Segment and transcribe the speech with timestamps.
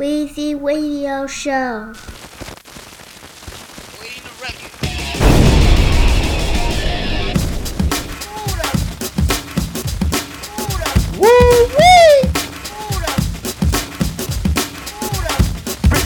[0.00, 1.92] Weezy Radio Show.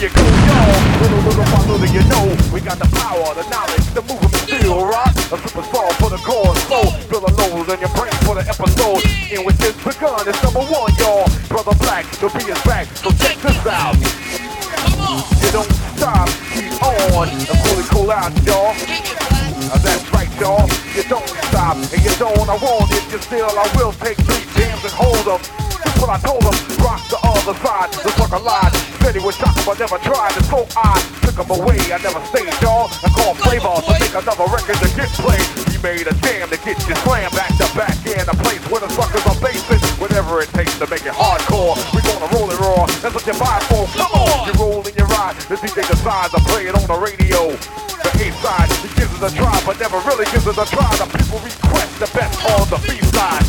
[0.05, 4.35] Cool y'all, little little little you know We got the power, the knowledge, the movement
[4.35, 8.14] feel rock A super song for the chorus flow Fill the lows in your brain
[8.25, 8.99] for the episode
[9.29, 13.13] In which this begun It's number one y'all Brother Black, the beat is back, so
[13.21, 18.73] check this out You don't stop, keep on I'm cool cool out y'all
[19.55, 19.71] it.
[19.71, 20.67] Uh, that's right, y'all.
[20.93, 22.49] You don't stop, and you don't.
[22.49, 23.49] I won't if you still.
[23.49, 25.41] I will take three jams and hold them.
[25.81, 26.53] That's what I told them.
[26.83, 27.89] Rock to all the other side.
[28.03, 28.73] The sucker lied.
[29.01, 30.35] Said he was shocking, but never tried.
[30.35, 31.79] And so I took him away.
[31.89, 32.91] I never stayed, y'all.
[32.91, 35.74] I called Flavor to make another record to get played.
[35.85, 38.89] Made a jam to get you slammed back to back in a place where the
[38.89, 39.77] suckers are basing.
[40.01, 41.77] Whatever it takes to make it hardcore.
[41.93, 42.89] We gonna roll it raw.
[43.05, 43.85] That's what you buy for.
[43.93, 45.37] Come on, you roll and you ride.
[45.45, 47.53] The DJ decides to play it on the radio.
[48.01, 50.89] The A side, he gives it a try, but never really gives it a try.
[50.97, 53.45] The people request the best on the B side.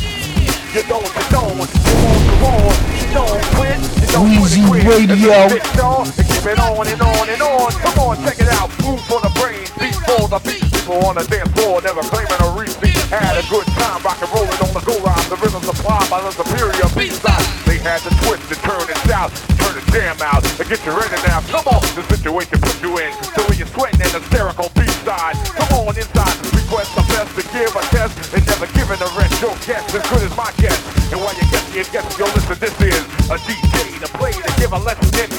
[0.77, 4.85] You don't, you don't, you you won't, you don't quit, you don't quit, quit.
[4.85, 5.49] Radio.
[5.49, 6.21] That's it.
[6.21, 7.73] And keep it on and on and on.
[7.81, 8.69] Come on, check it out.
[8.85, 10.66] Food for the brain, beat for the beat.
[10.87, 12.95] People on the dance floor, never claiming a repeat.
[13.11, 14.95] Had a good time, rock and rolling on the go.
[15.27, 17.43] The rhythm supplied by the superior B side.
[17.67, 20.95] They had to twist and turn and shout, turn the jam out, and get you
[20.95, 21.43] ready now.
[21.51, 23.11] Come on, the situation put you in.
[23.35, 26.39] So when you're sweating an hysterical B side, come on inside.
[26.55, 29.43] Request the best to give a test, and never giving a rest.
[29.43, 30.79] Your guess as good as my guess.
[31.11, 34.53] And while you're guessing, you're guessing, yo, listen, this is a DJ to play to
[34.55, 35.35] give a lesson in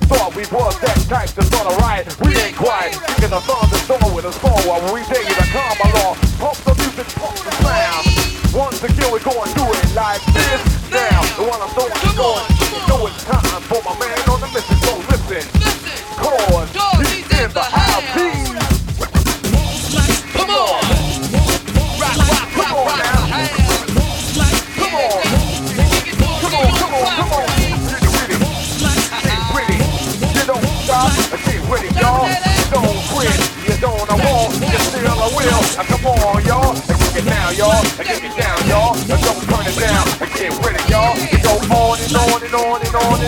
[0.00, 1.43] thought we was that type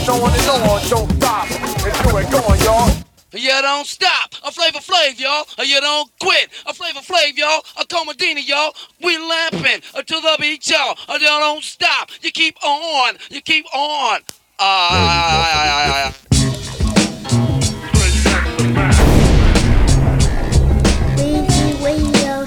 [0.09, 0.89] on and on.
[0.89, 1.51] Don't stop.
[1.51, 2.91] And do it going, y'all.
[3.33, 4.35] You don't stop.
[4.45, 5.45] A Flavor Flav, y'all.
[5.65, 6.49] You don't quit.
[6.67, 7.63] A Flavor Flav, y'all.
[7.81, 8.73] A Comadina, y'all.
[9.03, 10.97] We lamping to the beat, y'all.
[11.09, 12.11] You don't stop.
[12.23, 13.17] You keep on.
[13.31, 14.21] You keep on.
[14.59, 16.15] Ah,
[21.17, 22.47] Weezy Radio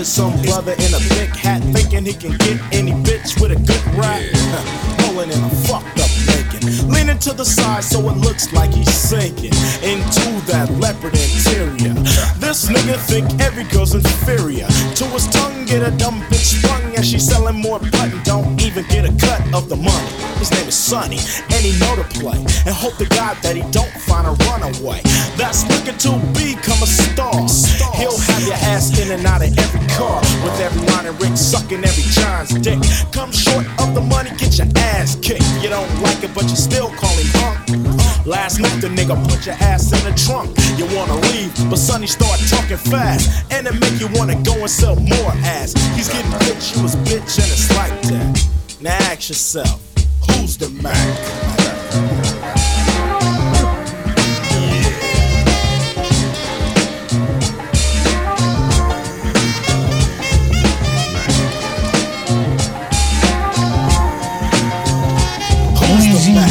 [0.00, 3.56] it some brother in a big hat thinking he can get any bitch with a
[3.56, 4.22] good rap?
[5.12, 5.59] Rolling in a
[7.20, 9.52] to the side so it looks like he's sinking
[9.84, 11.92] into that leopard interior.
[12.40, 14.66] This nigga think every girl's inferior.
[14.66, 18.22] To his tongue, get a dumb bitch sprung as she's selling more button.
[18.24, 20.08] Don't even get a cut of the money.
[20.40, 21.20] His name is Sonny,
[21.52, 22.38] and he know to play.
[22.64, 25.02] And hope to God that he don't find a runaway.
[25.36, 27.36] That's looking to become a star.
[28.00, 30.20] He'll have your ass in and out of every car.
[30.40, 32.80] With every line and Rick sucking every John's dick.
[33.12, 35.44] Come short of the money, get your ass kicked.
[35.60, 37.09] You don't like it, but you still call
[38.26, 40.56] Last night the nigga put your ass in the trunk.
[40.78, 43.44] You wanna leave, but Sonny start talking fast.
[43.50, 45.72] And it make you wanna go and sell more ass.
[45.96, 48.48] He's getting bitch, you was bitch, and it's like that.
[48.80, 49.80] Now ask yourself,
[50.26, 52.59] who's the Mac?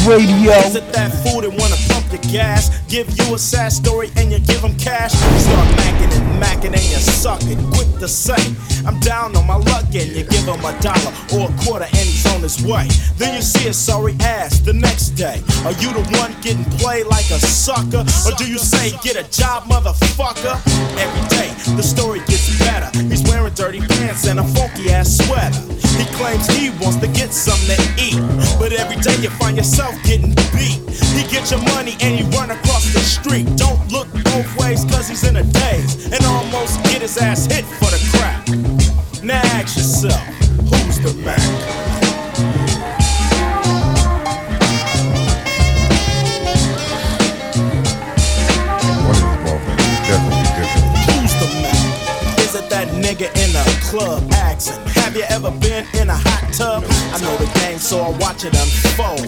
[0.08, 0.52] Radio.
[0.68, 2.70] Is it that fool that wanna pump your gas?
[2.88, 5.14] Give you a sad story and you give him cash?
[5.14, 7.58] Start macking and macking and you suck it.
[7.74, 8.40] Quick to say,
[8.86, 12.06] I'm down on my luck and you give him a dollar or a quarter and
[12.08, 12.88] he's on his way.
[13.18, 15.42] Then you see a sorry ass the next day.
[15.64, 18.04] Are you the one getting played like a sucker?
[18.26, 20.56] Or do you say, get a job, motherfucker?
[20.98, 21.29] Every
[21.76, 22.90] the story gets better.
[23.08, 25.60] He's wearing dirty pants and a funky ass sweater.
[25.98, 28.20] He claims he wants to get something to eat.
[28.60, 30.80] But every day you find yourself getting beat.
[31.16, 33.48] He get your money and he run across the street.
[33.58, 36.06] Don't look both ways cause he's in a daze.
[36.06, 38.48] And almost get his ass hit for the crack.
[39.24, 40.24] Now ask yourself,
[40.70, 41.89] who's the Mac?
[53.10, 54.89] Nigga in a club accent?
[55.10, 56.84] Have you ever been in a hot tub?
[56.86, 59.26] I know the game, so I watch it unfold.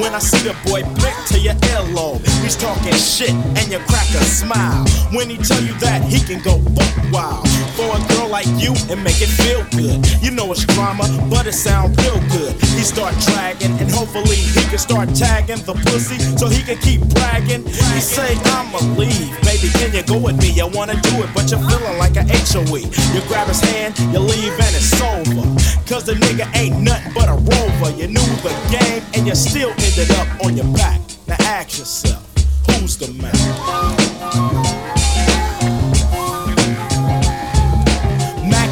[0.00, 4.08] When I see the boy blick to your earlobe, he's talking shit and you crack
[4.16, 4.88] a smile.
[5.12, 7.44] When he tell you that he can go buck wild
[7.76, 10.00] for a girl like you and make it feel good.
[10.22, 12.56] You know it's drama, but it sound real good.
[12.78, 17.02] He start dragging and hopefully he can start tagging the pussy so he can keep
[17.12, 17.66] bragging.
[17.66, 20.56] He say I'ma leave, baby, can you go with me?
[20.60, 22.86] I wanna do it, but you're feeling like an HOE.
[23.12, 25.46] You grab his hand, you leave and it's over.
[25.86, 27.90] Cause the nigga ain't nothing but a rover.
[27.96, 31.00] You knew the game and you still ended up on your back.
[31.26, 32.24] Now ask yourself,
[32.66, 33.34] who's the man?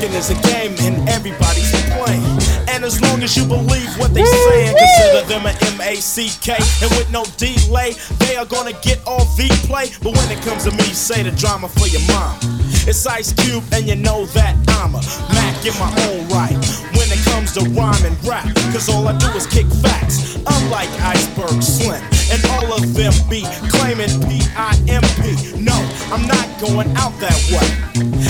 [0.07, 2.25] Is a game and everybody's playing.
[2.71, 6.55] And as long as you believe what they saying, consider them an M-A-C-K.
[6.81, 9.91] And with no delay, they are gonna get all the play.
[10.03, 12.56] But when it comes to me, say the drama for your mom.
[12.89, 15.03] It's Ice Cube, and you know that I'm a
[15.35, 16.55] Mac in my own right.
[16.95, 20.37] When it comes to rhyme and rap, cause all I do is kick facts.
[20.47, 21.99] Unlike Iceberg Slim,
[22.31, 23.43] and all of them be
[23.75, 25.59] claiming P-I-M-P.
[25.59, 25.75] No,
[26.15, 27.67] I'm not going out that way.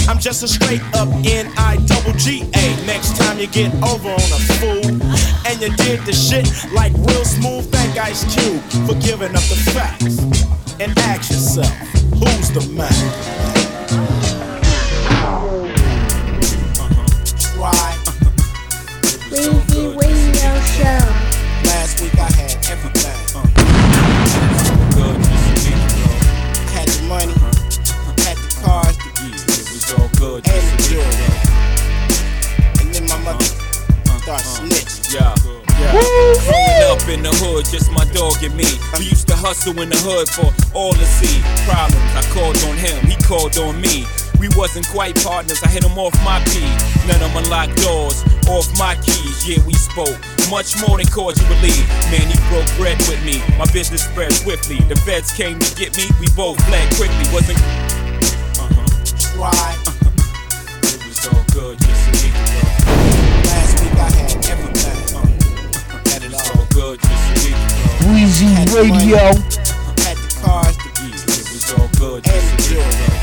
[0.08, 2.64] I'm just a straight up N-I-double-G-A.
[2.86, 4.88] Next time you get over on a fool,
[5.44, 9.60] and you did the shit like real smooth, thank Ice Cube for giving up the
[9.76, 10.16] facts.
[10.80, 11.76] And ask yourself,
[12.16, 13.55] who's the man?
[20.76, 20.84] Show.
[21.64, 23.16] Last week I had everything.
[23.32, 25.16] Uh,
[26.68, 28.12] had the money, uh-huh.
[28.20, 31.32] had the cars, the yeah, it was all good, and the jewelry.
[32.84, 35.16] And then my mother uh, uh, started snitching.
[35.16, 35.32] Yeah,
[35.80, 35.96] yeah.
[36.44, 38.68] Growing up in the hood, just my dog and me.
[38.98, 41.40] We used to hustle in the hood for all to see.
[41.64, 44.04] Problems, I called on him, he called on me.
[44.38, 46.60] We wasn't quite partners, I hit him off my P.
[47.08, 49.46] None of them unlocked doors, off my keys.
[49.48, 50.16] Yeah, we spoke
[50.50, 51.74] much more than cordially.
[52.12, 53.40] Man, he broke bread with me.
[53.58, 54.78] My business spread swiftly.
[54.88, 57.24] The feds came to get me, we both fled quickly.
[57.32, 57.58] Wasn't
[58.60, 59.40] uh-huh.
[59.40, 59.78] Right.
[60.86, 62.60] It was all good, just a week ago.
[63.48, 65.00] Last week I had everything.
[66.06, 66.60] Had it It was all.
[66.60, 68.12] all good, just a week ago.
[68.12, 69.24] Weezy Radio.
[70.04, 73.15] Had the cars, the Yeah, it was all good, just a week ago.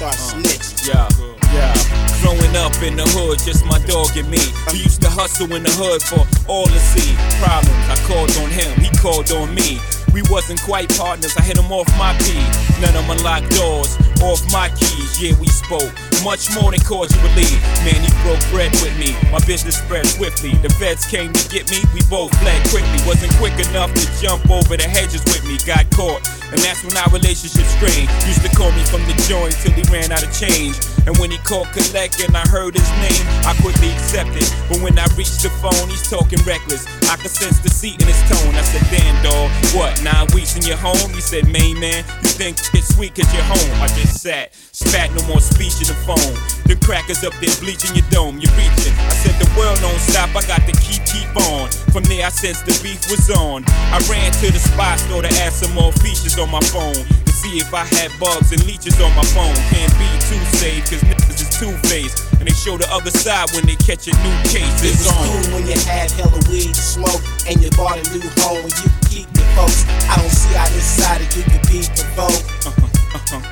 [0.00, 0.88] Uh, snitching.
[0.88, 1.04] Yeah,
[1.52, 1.76] yeah.
[2.24, 4.40] Growing up in the hood, just my dog and me.
[4.72, 7.12] We used to hustle in the hood for all to see.
[7.36, 9.76] Problems, I called on him, he called on me.
[10.16, 12.32] We wasn't quite partners, I hit him off my P.
[12.80, 13.92] None of them unlocked doors,
[14.24, 15.20] off my keys.
[15.20, 15.92] Yeah, we spoke
[16.24, 17.52] much more than cordially.
[17.84, 19.12] Man, he broke bread with me.
[19.28, 20.56] My business spread swiftly.
[20.64, 23.04] The feds came to get me, we both fled quickly.
[23.04, 25.60] Wasn't quick enough to jump over the hedges with me.
[25.68, 28.10] Got caught, and that's when our relationship strained.
[28.26, 30.74] Used to call me from the joint till he ran out of change.
[31.06, 34.44] And when he called collect and I heard his name, I quickly accepted.
[34.68, 36.86] But when I reached the phone, he's talking reckless.
[37.08, 38.54] I could sense deceit in his tone.
[38.54, 41.10] I said, damn, dog, what, nine weeks in your home?
[41.14, 43.70] He said, main man, you think it's sweet cause you're home.
[43.80, 46.34] I just sat, spat, no more speech in the phone.
[46.66, 48.94] The crackers up there bleaching your dome, you're reaching.
[48.98, 51.70] I said, the world don't stop, I got to keep, keep on.
[51.94, 53.64] From there, I sensed the beef was on.
[53.94, 56.96] I ran to the spot store to add some more features on my phone.
[56.96, 59.54] To see if I had bugs and leeches on my phone.
[59.70, 62.26] Can't be too safe, cause niggas is two faced.
[62.40, 64.64] And they show the other side when they catch a new case.
[64.80, 65.20] It It's was on.
[65.28, 68.74] cool when you had hella weed to smoke and you bought a new home and
[68.80, 69.84] you keep your folks.
[70.08, 72.42] I don't see how this side of you could be provoked.
[72.66, 72.88] Uh-huh.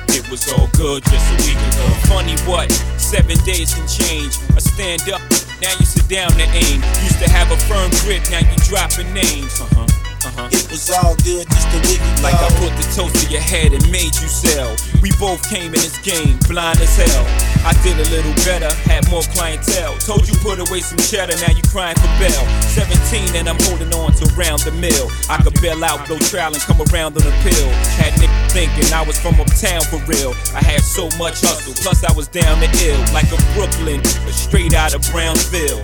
[0.09, 1.85] It was all good just a week ago.
[2.11, 2.69] Funny what?
[2.99, 4.35] Seven days can change.
[4.53, 5.21] I stand up,
[5.61, 6.83] now you sit down to aim.
[7.07, 9.55] Used to have a firm grip, now you dropping names.
[9.61, 9.87] Uh-huh.
[10.19, 10.51] Uh-huh.
[10.51, 12.03] It was all good just a ago.
[12.19, 14.75] Like I put the toast to your head and made you sell.
[14.99, 17.23] We both came in this game blind as hell.
[17.63, 19.95] I did a little better, had more clientele.
[20.03, 22.43] Told you put away some cheddar, now you crying for bail.
[22.75, 25.07] 17 and I'm holding on to round the mill.
[25.31, 27.69] I could bail out, blow trial and come around on a pill.
[27.95, 30.35] Had niggas thinking I was from uptown for real.
[30.51, 32.99] I had so much hustle, plus I was down the ill.
[33.15, 35.79] Like a Brooklyn, but straight out of Brownsville.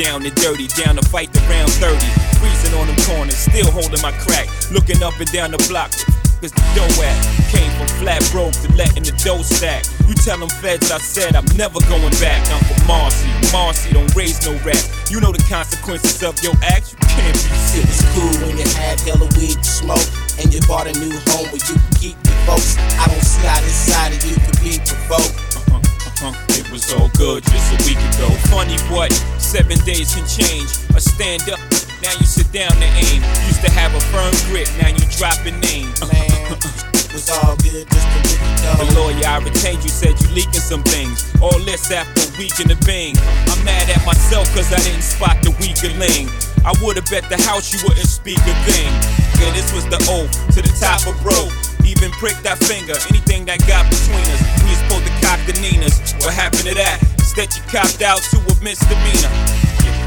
[0.00, 1.92] Down and dirty, down to fight the round 30.
[2.40, 4.48] Freezing on them corners, still holding my crack.
[4.72, 5.92] Looking up and down the block.
[6.40, 7.20] Cause the dough at
[7.52, 9.84] came from flat broke to letting the dough stack.
[10.08, 12.40] You tell them feds I said I'm never going back.
[12.48, 13.28] I'm from Marcy.
[13.52, 14.80] Marcy don't raise no rat.
[15.12, 16.96] You know the consequences of your acts.
[16.96, 17.84] You can't be sick.
[17.84, 20.08] was cool when you had hella weed to smoke
[20.40, 22.80] and you bought a new home where you could keep your folks.
[22.96, 25.59] I don't see how this side of you could be provoked.
[26.20, 26.36] Uh-huh.
[26.60, 28.28] It was all good just a week ago.
[28.52, 29.08] Funny what?
[29.40, 30.68] Seven days can change.
[30.92, 31.56] A stand up,
[32.04, 33.24] now you sit down to aim.
[33.48, 35.96] Used to have a firm grip, now you dropping names.
[36.04, 36.28] Man,
[36.92, 38.68] it was all good just a week ago.
[38.84, 41.24] The lawyer I retained you said you leaking some things.
[41.40, 43.16] All this after a week in the bing.
[43.48, 46.28] I'm mad at myself cause I didn't spot the weaker link.
[46.68, 48.92] I would've bet the house you wouldn't speak a thing.
[49.40, 51.48] Yeah, this was the oath to the top of broke.
[52.00, 54.40] Even prick that finger, anything that got between us.
[54.64, 56.00] We was supposed to cop the Ninas.
[56.24, 56.96] What happened to that?
[57.20, 57.44] Is that?
[57.44, 59.28] Instead you copped out to a misdemeanor.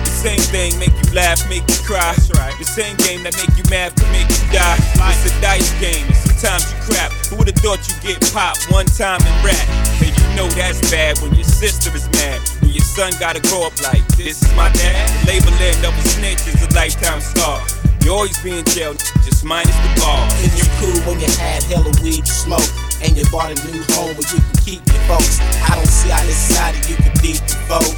[0.01, 2.17] The same thing make you laugh, make you cry.
[2.57, 4.81] The same game that make you mad can make you die.
[5.13, 7.13] It's a dice game, and sometimes you crap.
[7.29, 9.61] Who would've thought you get popped one time and rap?
[10.01, 12.41] And you know that's bad when your sister is mad.
[12.73, 15.05] Your son gotta grow up like, this is my dad.
[15.21, 17.61] The labeling double snitch is a lifetime scar.
[18.01, 20.33] You always be in jail, just minus the bars.
[20.41, 22.65] It was cool when you had hella weed to smoke
[23.05, 25.37] and you bought a new home where you can keep your folks.
[25.69, 27.93] I don't see how this side of you could be provoked.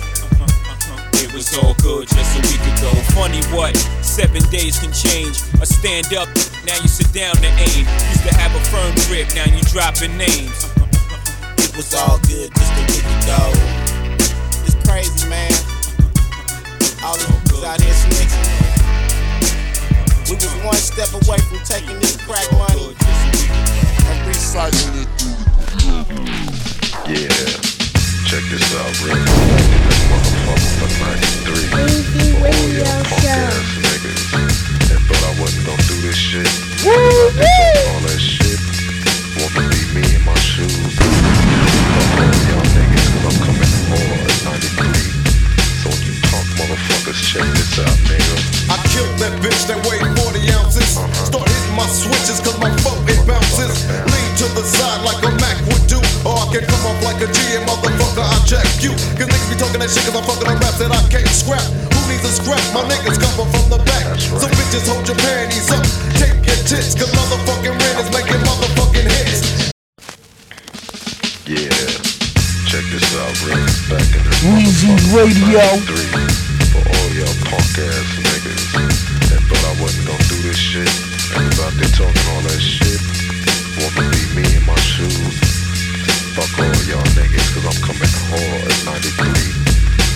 [1.24, 2.92] It was all good just a week ago.
[3.16, 3.76] Funny what?
[4.04, 5.40] Seven days can change.
[5.64, 6.28] A stand up,
[6.68, 7.88] now you sit down to aim.
[8.12, 10.68] Used to have a firm grip, now you dropping names.
[11.64, 13.65] It was all good just a week ago.
[15.06, 15.54] It's crazy, man.
[17.06, 18.42] All these niggas out here snitching.
[20.30, 22.98] We was one step away from taking this crack money
[24.10, 25.10] and recycling it.
[27.06, 27.30] Yeah,
[28.26, 29.30] check this out, real quick.
[29.86, 31.70] This motherfucker for 93.
[31.70, 34.26] For all Radio y'all punk ass niggas
[34.90, 36.50] that thought I wasn't gonna do this shit.
[36.82, 38.58] All that shit.
[39.38, 40.98] Want to be me in my shoes.
[40.98, 41.06] Fuck
[42.10, 42.85] all y'all niggas,
[46.76, 48.36] motherfuckers, check this out, nigga.
[48.68, 50.98] I killed that bitch that weighed 40 ounces.
[50.98, 51.08] Uh-huh.
[51.32, 53.88] Start hitting my switches cause my phone it bounces.
[54.12, 56.00] Lean to the side like a Mac would do.
[56.28, 58.92] Or I can come off like a G and motherfucker, I check you.
[59.16, 61.64] Cause niggas be talking that shit cause I'm fucking on raps that I can't scrap.
[61.64, 62.62] Who needs a scrap?
[62.76, 64.04] My niggas coming from the back.
[64.20, 65.84] So bitches hold your panties up.
[66.20, 69.72] Take your tits cause motherfucking rent is making motherfucking hits.
[71.46, 71.70] Yeah,
[72.68, 76.25] check this out, real back in this Weezy motherfucker, Radio.
[77.78, 77.84] 93.
[77.84, 80.88] For all y'all punk ass niggas that thought I wasn't gonna do this shit
[81.36, 83.00] was out there talking all that shit.
[83.80, 85.36] Want to be me in my shoes.
[86.36, 88.72] Fuck all y'all niggas, cause I'm coming hard.
[88.72, 89.28] at 93.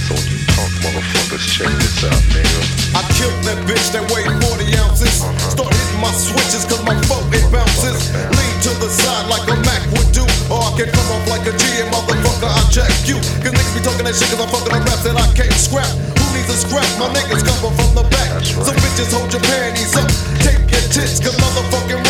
[0.07, 2.61] So when you punk motherfuckers, check this out, nigga.
[2.95, 5.23] I killed that bitch that weighed 40 ounces.
[5.23, 5.51] Uh-huh.
[5.51, 8.11] Start hitting my switches cause my phone it bounces.
[8.15, 10.23] Lean to the side like a Mac would do.
[10.47, 13.19] Or I can come off like a G and motherfucker, I check you.
[13.43, 16.18] Cause niggas be talking that shit cause I'm fucking on raps that I can't scrap.
[16.50, 16.89] Needs scrap?
[16.98, 18.44] My niggas coming from the back.
[18.44, 20.10] So bitches hold your panties up.
[20.41, 22.01] Take your tits cause motherfucking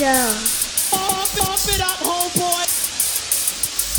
[0.00, 0.60] Show.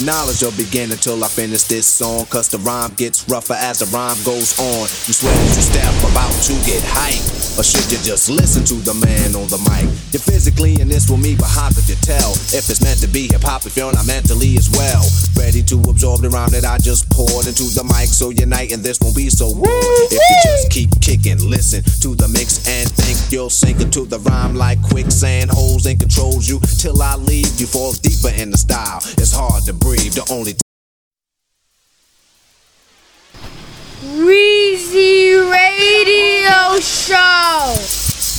[0.03, 2.25] Knowledge will begin until I finish this song.
[2.25, 4.89] Cause the rhyme gets rougher as the rhyme goes on.
[5.05, 7.50] You swear that you step about to get hyped.
[7.57, 9.85] Or should you just listen to the man on the mic?
[10.15, 12.31] You're physically in this with me, but how could you tell?
[12.55, 15.03] If it's meant to be hip hop, if you're not mentally as well.
[15.35, 18.07] Ready to absorb the rhyme that I just poured into the mic.
[18.07, 19.67] So unite and this won't be so bored.
[19.67, 24.19] If you just keep kicking, listen to the mix and think you'll sink into the
[24.19, 25.51] rhyme like quicksand.
[25.51, 27.51] Holes and controls you till I leave.
[27.59, 29.03] You fall deeper in the style.
[29.19, 30.15] It's hard to breathe.
[30.15, 30.55] The only
[34.11, 38.30] Weezy Radio Show.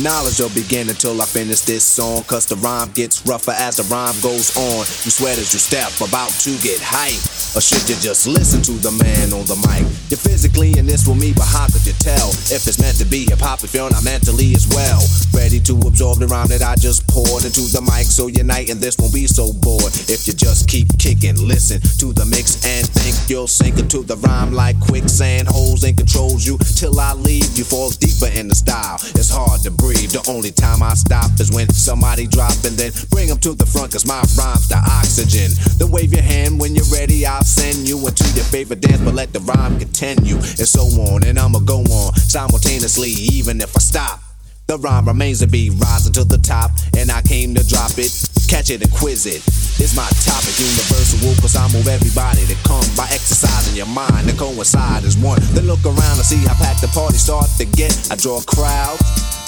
[0.00, 2.24] Knowledge will begin until I finish this song.
[2.24, 4.88] Cause the rhyme gets rougher as the rhyme goes on.
[5.04, 7.20] You sweat as you step about to get hype.
[7.52, 9.84] Or should you just listen to the man on the mic?
[10.08, 12.32] You're physically in this with me, but how could you tell?
[12.48, 15.04] If it's meant to be hip hop, if you're not mentally as well.
[15.36, 18.08] Ready to absorb the rhyme that I just poured into the mic.
[18.08, 19.92] So unite and this won't be so bored.
[20.08, 24.16] If you just keep kicking, listen to the mix and think you'll sink into the
[24.24, 25.52] rhyme like quicksand.
[25.52, 27.52] Holes and controls you till I leave.
[27.60, 28.96] You fall deeper in the style.
[29.20, 33.26] It's hard to The only time I stop is when somebody drop and then bring
[33.26, 35.50] them to the front cause my rhyme's the oxygen.
[35.78, 37.26] Then wave your hand when you're ready.
[37.26, 41.24] I'll send you into your favorite dance, but let the rhyme continue and so on.
[41.24, 44.31] And I'ma go on simultaneously, even if I stop.
[44.66, 48.14] The rhyme remains to be rising to the top, and I came to drop it,
[48.48, 49.42] catch it and quiz it.
[49.82, 54.28] It's my topic, universal, cause I move everybody to come by exercising your mind.
[54.28, 55.40] To coincide is one.
[55.52, 57.90] Then look around and see how packed the party start to get.
[58.10, 58.98] I draw a crowd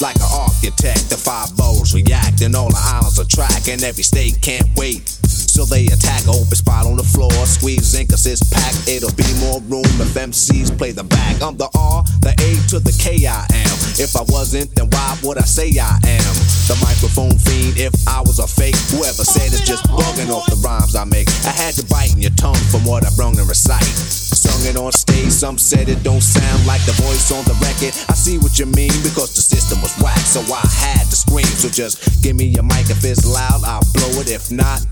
[0.02, 1.08] like an architect.
[1.08, 5.23] The five boroughs react, and all the islands attract, and every state can't wait.
[5.54, 8.90] So they attack, open spot on the floor, squeeze in cause it's packed.
[8.90, 11.38] It'll be more room if MCs play the back.
[11.46, 13.76] I'm the R, the A to the K I am.
[13.94, 16.34] If I wasn't, then why would I say I am?
[16.66, 20.58] The microphone fiend, if I was a fake, whoever said it's just bugging off the
[20.58, 21.30] rhymes I make.
[21.46, 23.86] I had to bite in your tongue from what I brung and recite.
[23.86, 27.94] Sung it on stage, some said it don't sound like the voice on the record.
[28.10, 31.46] I see what you mean because the system was whack, so I had to scream.
[31.46, 34.26] So just give me your mic if it's loud, I'll blow it.
[34.26, 34.82] If not,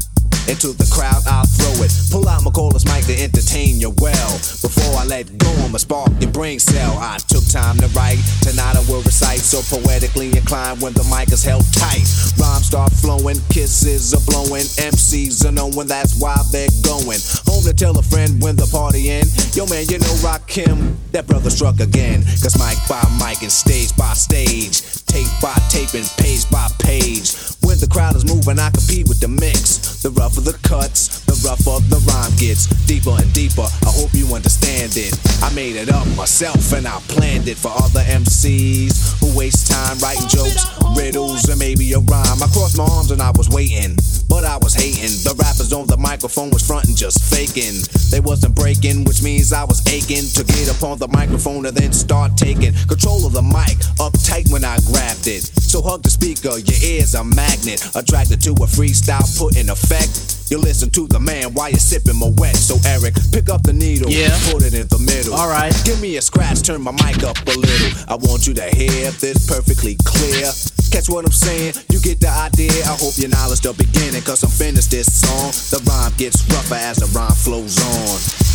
[0.49, 1.93] into the crowd, I'll throw it.
[2.11, 4.33] Pull out my McCall's mic to entertain you well.
[4.61, 6.99] Before I let go, I'ma spark your brain cell.
[6.99, 9.41] I took time to write, tonight I will recite.
[9.41, 12.07] So poetically inclined when the mic is held tight.
[12.39, 17.21] Rhymes start flowing, kisses are blowing, MCs are knowing that's why they're going.
[17.47, 19.29] Home to tell a friend when the party end.
[19.55, 22.23] Yo man, you know Rakim, that brother struck again.
[22.43, 24.83] Cause mic by mic and stage by stage.
[25.07, 27.37] Tape by tape and page by page.
[27.63, 30.03] When the crowd is moving, I compete with the mix.
[30.03, 32.67] The rougher the cuts, the rougher the rhyme gets.
[32.87, 35.13] Deeper and deeper, I hope you understand it.
[35.43, 39.99] I made it up myself and I planned it for other MCs who waste time
[39.99, 40.65] writing jokes,
[40.97, 42.43] riddles, and maybe a rhyme.
[42.43, 43.97] I crossed my arms and I was waiting,
[44.33, 45.13] but I was hating.
[45.29, 47.85] The rappers on the microphone was fronting, just faking.
[48.09, 51.77] They wasn't breaking, which means I was aching to get up on the microphone and
[51.77, 55.45] then start taking control of the mic, uptight when I grabbed it.
[55.61, 60.42] So hug the speaker, your ears a magnet, attracted to a freestyle put in effect.
[60.53, 62.55] You listen to the man while you're sipping my wet.
[62.57, 64.37] So Eric, pick up the needle, Yeah.
[64.53, 65.33] put it in the middle.
[65.33, 65.73] All right.
[65.87, 67.91] Give me a scratch, turn my mic up a little.
[68.07, 70.53] I want you to hear this perfectly clear.
[70.91, 71.73] Catch what I'm saying?
[71.89, 72.85] You get the idea.
[72.85, 75.53] I hope your knowledge the beginning, cause I'm finished this song.
[75.73, 78.52] The rhyme gets rougher as the rhyme flows on.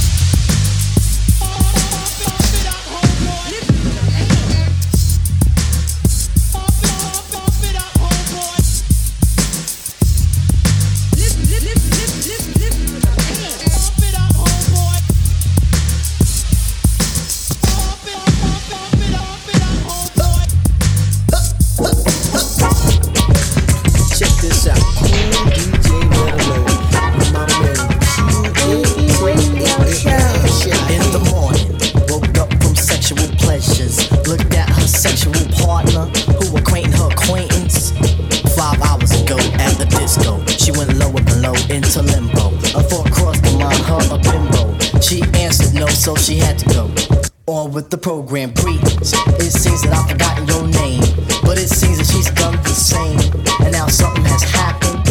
[47.88, 49.14] With the program, greetings.
[49.40, 51.00] It seems that I've forgotten your name,
[51.44, 53.16] but it seems that she's done the same.
[53.64, 55.08] And now something has happened.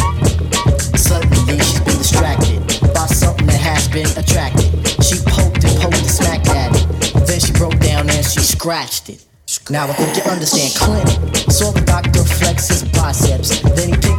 [0.93, 2.61] Suddenly she's been distracted
[2.93, 4.69] by something that has been attracted.
[5.01, 6.85] She poked and poked and smacked at it.
[7.25, 9.25] Then she broke down and she scratched it.
[9.69, 11.09] Now I think you understand clinic.
[11.49, 13.57] Saw the doctor flex his biceps.
[13.73, 14.16] Then he picked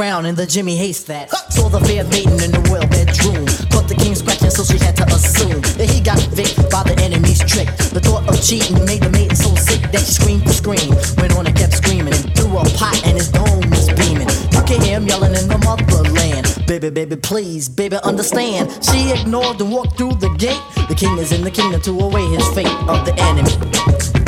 [0.00, 0.78] And the Jimmy
[1.12, 1.28] that.
[1.52, 3.44] Saw the fair maiden in the royal bedroom.
[3.68, 6.96] Caught the king scratching so she had to assume that he got victed by the
[7.04, 7.68] enemy's trick.
[7.92, 10.96] The thought of cheating made the maiden so sick that she screamed to scream.
[11.20, 14.24] Went on and kept screaming and threw a pot and his dome was beaming.
[14.56, 16.48] You can hear him yelling in the motherland.
[16.64, 18.72] Baby, baby, please, baby, understand.
[18.80, 20.64] She ignored and walked through the gate.
[20.88, 23.52] The king is in the kingdom to await his fate of the enemy.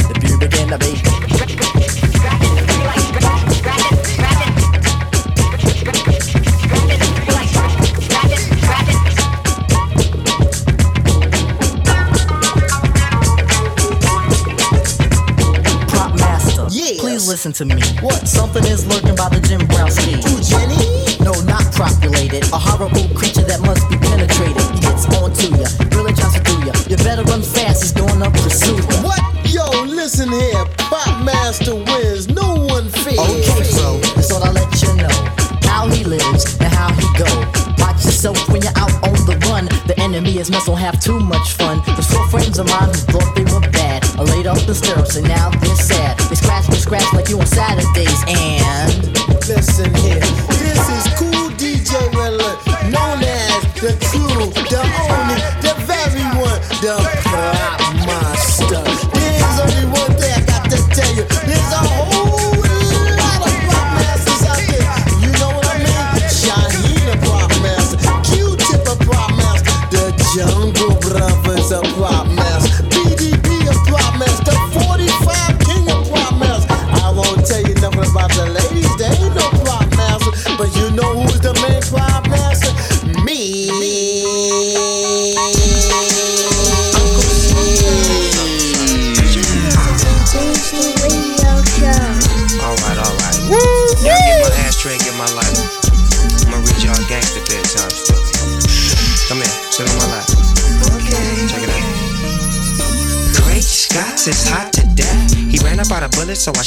[0.04, 1.11] The pew began to Prop
[17.44, 17.82] listen to me.
[18.00, 18.28] What?
[18.28, 20.12] Something is lurking by the Jim Brown ski.
[20.12, 21.18] Who, Jenny?
[21.18, 22.44] No, not populated.
[22.52, 23.81] A horrible creature that must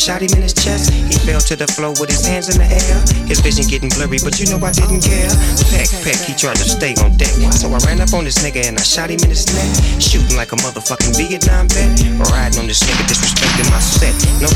[0.05, 0.93] shot him in his chest.
[0.93, 2.97] He fell to the floor with his hands in the air.
[3.25, 5.33] His vision getting blurry, but you know I didn't care.
[5.73, 7.33] Peck, peck, he tried to stay on deck.
[7.57, 9.65] So I ran up on this nigga and I shot him in his neck.
[9.97, 11.89] Shooting like a motherfucking Vietnam vet.
[12.21, 14.13] Riding on this nigga, disrespecting my set.
[14.37, 14.49] No.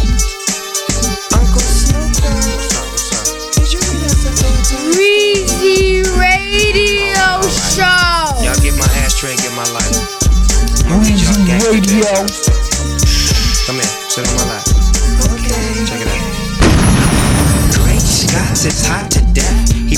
[1.34, 2.46] Uncle Snoop Dogg.
[2.46, 3.26] What's up, what's up?
[3.58, 7.26] Did you read that Weezy Radio
[7.74, 8.38] Show.
[8.46, 9.98] Y'all get my ashtray, get my light.
[10.86, 12.06] I'ma read y'all Weezy gangster Radio.
[13.66, 14.59] Come here, sit on my lap.
[18.66, 19.29] It's hot to death.
[19.29, 19.29] He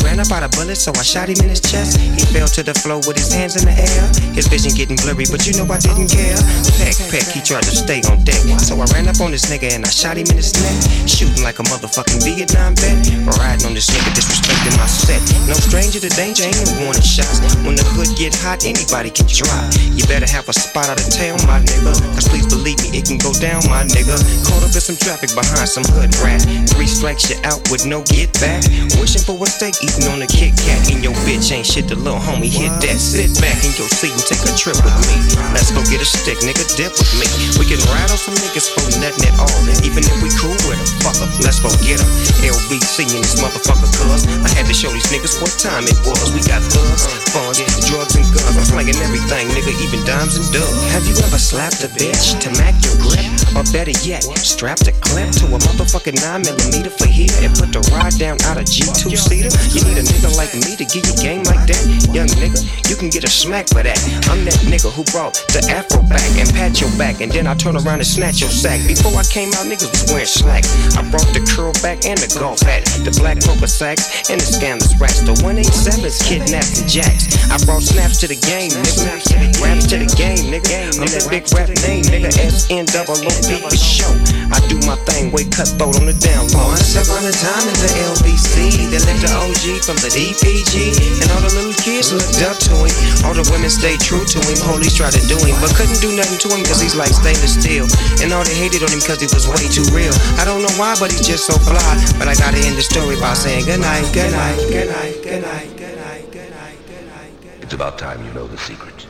[0.04, 2.00] ran up out a bullet, so I shot him in his chest.
[2.00, 4.04] He fell to the floor with his hands in the air.
[4.34, 6.38] His vision getting blurry, but you know I didn't care.
[6.80, 8.42] Peck, peck, he tried to stay on deck.
[8.62, 10.78] So I ran up on this nigga and I shot him in his neck.
[11.08, 12.98] Shooting like a motherfucking Vietnam vet.
[13.38, 15.22] Riding on this nigga, disrespecting my set.
[15.48, 17.44] No stranger to danger, ain't no warning shots.
[17.66, 19.72] When the hood get hot, anybody can drop.
[19.94, 21.94] You better have a spot out of town, my nigga.
[22.16, 24.16] Cause please believe me, it can go down, my nigga.
[24.48, 26.42] Caught up in some traffic behind some hood rat.
[26.74, 28.64] Three strikes, you out with no get back.
[29.00, 30.90] Wishing for a steak, eating on a Kit Kat.
[30.90, 32.98] And your bitch ain't shit, the little homie hit that.
[32.98, 35.16] Sit back in your seat and take a trip with me.
[35.54, 37.28] Let's go get a stick, nigga, dip with me.
[37.62, 39.62] We can ride on some niggas for nothing at all.
[39.86, 42.10] Even if we cool with 'em, fuck 'em, let's go get get 'em.
[42.42, 46.32] LBC in this motherfucker, cuz I had to show these niggas what time it was.
[46.32, 47.04] We got thugs,
[47.36, 48.56] funds, drugs, and guns.
[48.58, 50.72] I'm slanging everything, nigga, even dimes and dubs.
[50.96, 53.26] Have you ever slapped a bitch to mac your grip?
[53.56, 57.74] Or better yet, strapped a clip to a motherfucking 9 millimeter for here and put
[57.76, 59.52] the ride down out of G2 seater?
[59.76, 61.82] You need a nigga like me to give you game like that?
[62.14, 63.98] Young nigga, you can get a smack for that.
[64.30, 67.56] I'm that nigga who brought the afro back and pat your back, and then I
[67.56, 68.80] turn around and snatch your sack.
[68.88, 70.70] Before I came out, niggas was wearing slacks.
[70.98, 74.46] I brought the curl back and the golf hat, the black poker sacks, and the
[74.46, 75.22] scandalous rats.
[75.22, 77.32] The 187s kidnapped and jacks.
[77.52, 79.62] I brought snaps to the game, nigga.
[79.62, 80.98] Raps to the game, nigga.
[80.98, 82.32] I'm that big rap name, nigga.
[82.40, 84.12] S N double O P for show.
[84.52, 86.72] I do my thing, way cutthroat on the down low.
[86.72, 88.81] Once upon a time in the LBC,
[89.20, 92.96] the OG from the DPG, and all the little kids looked up to him.
[93.28, 94.56] All the women stayed true to him.
[94.64, 97.60] Police tried to do him, but couldn't do nothing to him cause he's like stainless
[97.60, 97.90] steel.
[98.24, 100.14] And all they hated on him cause he was way too real.
[100.40, 101.92] I don't know why, but he's just so fly.
[102.16, 105.42] But I gotta end the story by saying good night, good night, good night, good
[105.44, 107.64] night, good night, good night, good night.
[107.66, 109.08] It's about time you know the secret.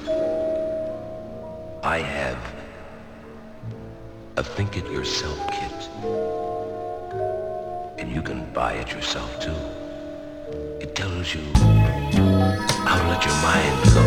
[1.84, 2.38] I have
[4.38, 5.90] a think it yourself kit.
[8.00, 9.81] And you can buy it yourself too.
[10.80, 11.42] It tells you
[12.86, 14.04] how to let your mind go.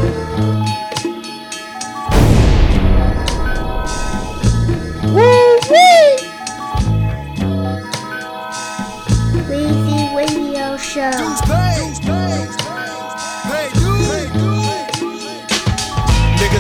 [5.15, 6.09] Woo wee!
[9.49, 11.11] Weezy Radio Show.
[11.11, 12.64] Niggas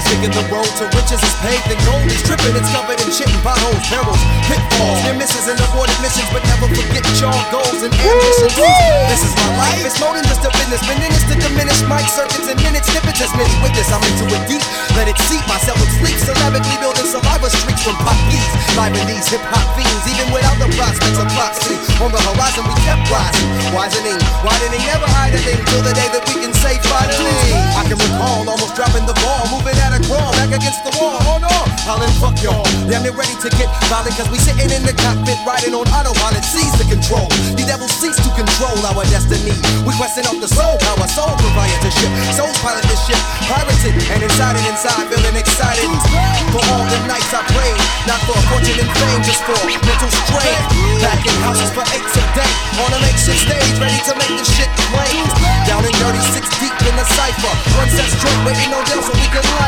[0.08, 2.04] thinking the road to riches is paved in gold.
[2.08, 6.28] It's tripping, it's covered in shit and potholes, perils, pitfalls, near misses and aborted missions.
[6.30, 8.54] But never forget your goals and ambitions.
[9.08, 10.80] This is my life, it's more than just a business.
[10.84, 13.88] Been in this to diminish mic circuits and minutes, snippets as many witness.
[13.88, 14.64] I'm into it deep,
[14.94, 15.42] let it seep.
[15.48, 18.48] Myself with sleep, syllabically building saliva streaks from pop beats.
[18.76, 21.76] Live in these hip hop fiends, even without the prospects of prophecy.
[22.02, 26.42] On the horizon, we kept rising, wisening, widening, never idling till the day that we
[26.42, 27.54] can say finally.
[27.78, 31.18] I can recall almost dropping the ball, moving at a crawl, back against the wall.
[31.30, 31.50] Oh no,
[31.86, 32.66] hollering fuck y'all.
[32.90, 36.42] Damn near ready to get violent, cause we sitting in the cockpit, riding on autopilot,
[36.42, 37.30] seize the control.
[37.54, 39.54] The devil cease to control our destiny.
[39.86, 42.10] We question up the soul, our soul proprietorship.
[42.34, 45.90] Souls pilot this ship, pirated and inside and inside, feeling excited.
[46.50, 47.78] For all the nights I prayed,
[48.10, 50.58] not for fortune and fame, just for mental strain.
[51.02, 52.52] Back in houses for eights a day,
[52.82, 55.22] on a makeshift stage, ready to make the shit plain.
[55.68, 59.26] Down in 36 deep in the cipher, one set straight, waiting on them so we
[59.30, 59.63] can light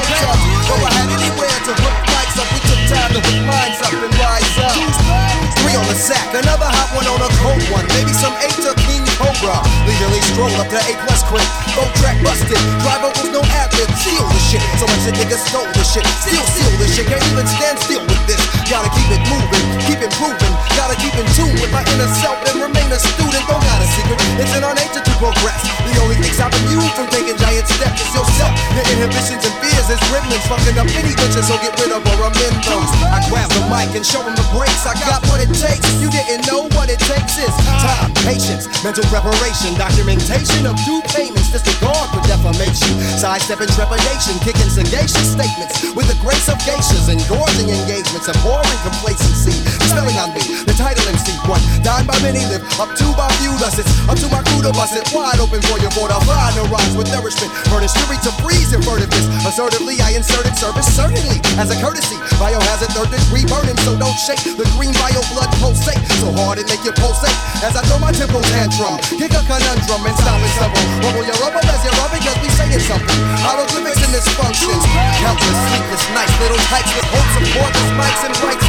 [6.36, 8.95] another hot one on a cold one, maybe some eight to King
[9.36, 9.60] Cobra.
[9.84, 11.44] Leisurely stroll up to A plus quick,
[11.76, 14.62] both track busted, dry vocals no ad lib, seal the shit.
[14.80, 18.02] So much that niggas stole the shit, still seal the shit, can't even stand still
[18.02, 18.40] with this.
[18.66, 22.64] Gotta keep it moving, keep improving, gotta keep in tune with my inner self and
[22.64, 23.44] remain a student.
[23.46, 25.60] Don't got a secret, it's in our nature to progress.
[25.84, 28.52] The only thing stopping you from taking giant steps is yourself.
[28.74, 32.26] Your inhibitions and fears is gremlins fucking up any bitches, so get rid of or
[32.26, 32.82] amend them.
[33.12, 34.84] I grab the mic and show them the breaks.
[34.88, 35.86] I got what it takes.
[36.00, 39.25] You didn't know what it takes is time, patience, mental preparation,
[39.74, 46.46] documentation of due payments, disregard for defamation, sidestepping trepidation, kicking sagacious statements with the grace
[46.46, 49.50] of geishas, engorging engagements, abhorring complacency.
[49.90, 53.26] Spelling on me, the title and MC one, dying by many, live up to by
[53.42, 53.50] few.
[53.58, 56.18] Thus it's up to my crew to bust it wide open for your border.
[56.26, 59.26] Find no rise with nourishment, furnish fury to freeze invertiveness.
[59.42, 62.18] Assertively, I inserted service certainly as a courtesy.
[62.38, 66.66] Biohazard third degree burning, so don't shake the green bio blood pulsate so hard it
[66.66, 68.98] make you pulsate as I throw my tempo tantrum.
[69.16, 70.84] Kick a conundrum and stop and stumble.
[71.00, 73.16] Rumble your rubble as you're rubbing because we saying something.
[73.40, 74.84] Hieroglyphics and dysfunctions.
[75.24, 78.60] Countless sleepless nights, little types with hopes of cordless mics and rights.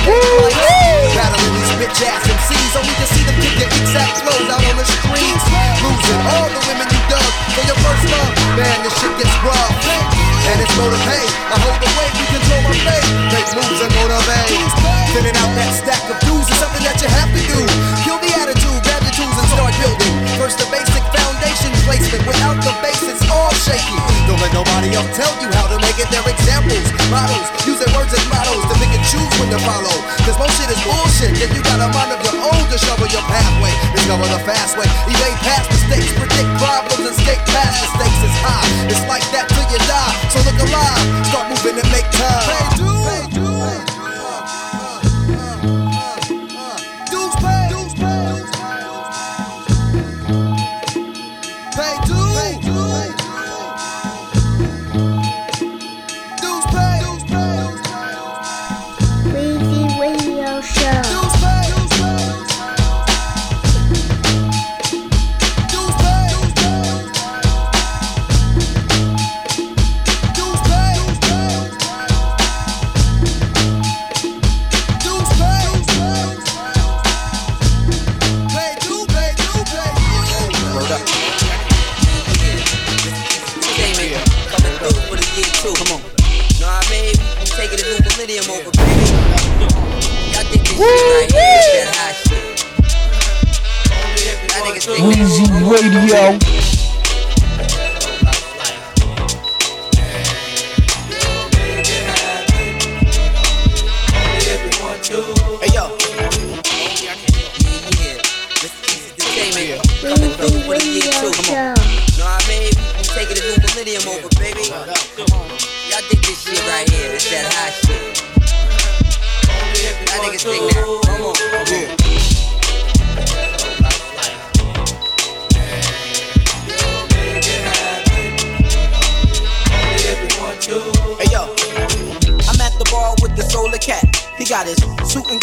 [1.20, 4.76] Battling these bitch ass MCs, only to see them kick your exact flows out on
[4.80, 5.46] the streets.
[5.84, 8.32] Losing all the women you dug for your first love.
[8.56, 9.76] Man, this shit gets rough.
[10.48, 11.28] And it's motivate.
[11.52, 13.08] I hold the weight, we control my fate.
[13.36, 14.64] Make moves and motivate.
[15.12, 17.60] Thinning out that stack of dues is something that you have to do.
[18.08, 18.32] Kill the
[25.18, 25.67] tell you how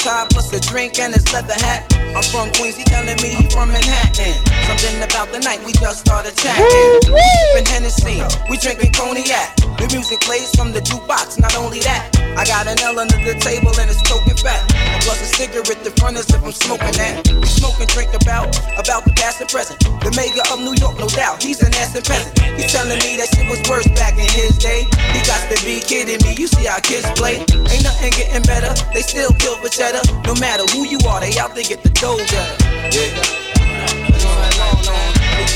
[0.04, 2.03] tie plus a drink and his leather hat.
[2.14, 4.38] I'm from Queens, he telling me he from Manhattan.
[4.70, 6.62] Something about the night we just started chatting.
[7.02, 9.50] Sipping Hennessy, we drinking cognac.
[9.82, 11.42] The music plays from the jukebox.
[11.42, 14.62] Not only that, I got an L under the table and it's token fat.
[15.02, 17.26] Plus a cigarette, the front is if I'm smoking that.
[17.34, 19.82] We smoke and drink about about the past and present.
[19.82, 22.38] The mayor of New York, no doubt, he's an ass and peasant.
[22.54, 24.86] He's telling me that shit was worse back in his day.
[25.10, 26.38] He got to be kidding me.
[26.38, 27.42] You see how kids play?
[27.42, 28.70] Ain't nothing getting better.
[28.94, 30.06] They still kill for cheddar.
[30.30, 32.10] No matter who you are, they out there get the Yeah.
[32.12, 33.00] We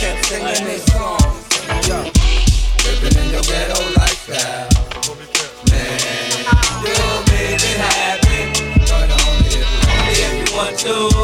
[0.00, 1.18] kept singing this song.
[2.84, 4.68] Living in your ghetto lifestyle.
[5.68, 5.98] Man,
[6.86, 6.96] you
[7.28, 8.46] make it happen.
[9.12, 9.60] Only
[10.08, 11.17] if you want to.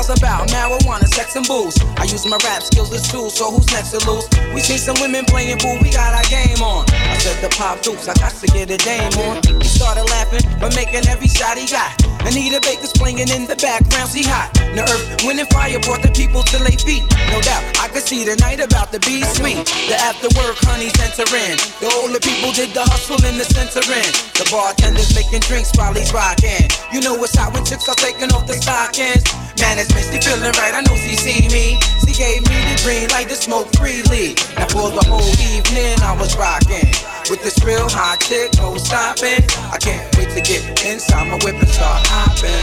[0.00, 1.76] Lifestyle's about marijuana, sex, and booze.
[1.98, 4.24] I use my rap skills as tools, so who's next to lose?
[4.54, 6.88] We seen some women playing boo, we got our game on.
[6.88, 9.42] I said the pop dukes, I got to get a dame on.
[9.60, 11.92] He started laughing, but making every shot he got.
[12.24, 14.52] Anita Baker's playing in the background, see hot.
[14.72, 17.04] The earth, wind, and fire brought the people to their feet.
[17.32, 19.68] No doubt, I could see the night about to be sweet.
[19.88, 21.60] The after work honeys entering.
[21.80, 24.12] The older people did the hustle in the centering.
[24.36, 26.68] The bartenders making drinks while he's rocking.
[26.92, 29.24] You know what's hot when chicks are taking off the stockings.
[29.60, 30.02] Man, it's me
[30.40, 30.74] feeling right.
[30.74, 31.78] I know she see me.
[32.06, 34.34] She gave me the green light to smoke freely.
[34.56, 36.90] Now for the whole evening, I was rocking
[37.30, 39.44] with this real hot chick, no stopping.
[39.70, 42.59] I can't wait to get inside my whip and start hopping.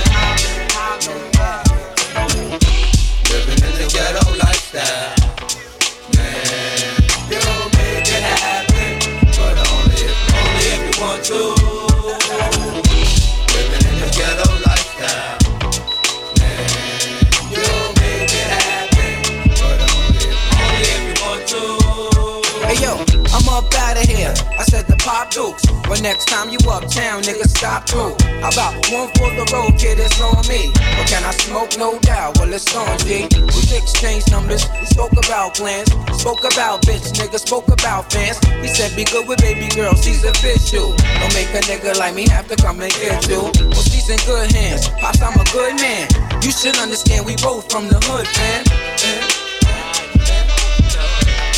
[25.87, 28.11] But next time you uptown, nigga, stop through.
[28.43, 29.99] About one for the road, kid?
[29.99, 30.67] It's on me.
[30.75, 31.77] But can I smoke?
[31.77, 32.37] No doubt.
[32.37, 33.23] Well, it's on G.
[33.31, 34.67] We exchanged numbers.
[34.79, 35.87] We spoke about plans.
[36.19, 37.39] Spoke about bitch, nigga.
[37.39, 38.37] Spoke about fans.
[38.59, 39.95] He said be good with baby girl.
[39.95, 40.91] She's official.
[40.91, 43.47] Don't make a nigga like me have to come and get you.
[43.47, 44.89] Well, she's in good hands.
[44.99, 46.07] Pops, I'm a good man.
[46.43, 48.63] You should understand we both from the hood, man.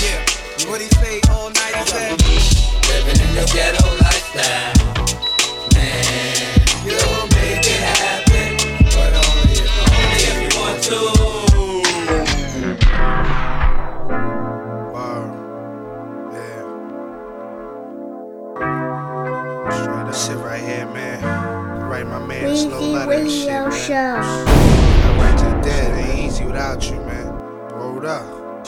[0.06, 0.70] Yeah.
[0.70, 1.76] What he say all night?
[1.76, 2.22] He said,
[2.90, 3.99] Living in your ghetto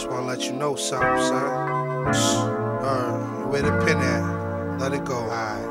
[0.01, 2.07] Just wanna let you know something, son.
[2.83, 4.40] Uh, where the pen at?
[4.81, 5.13] Let it go.
[5.13, 5.70] Alright.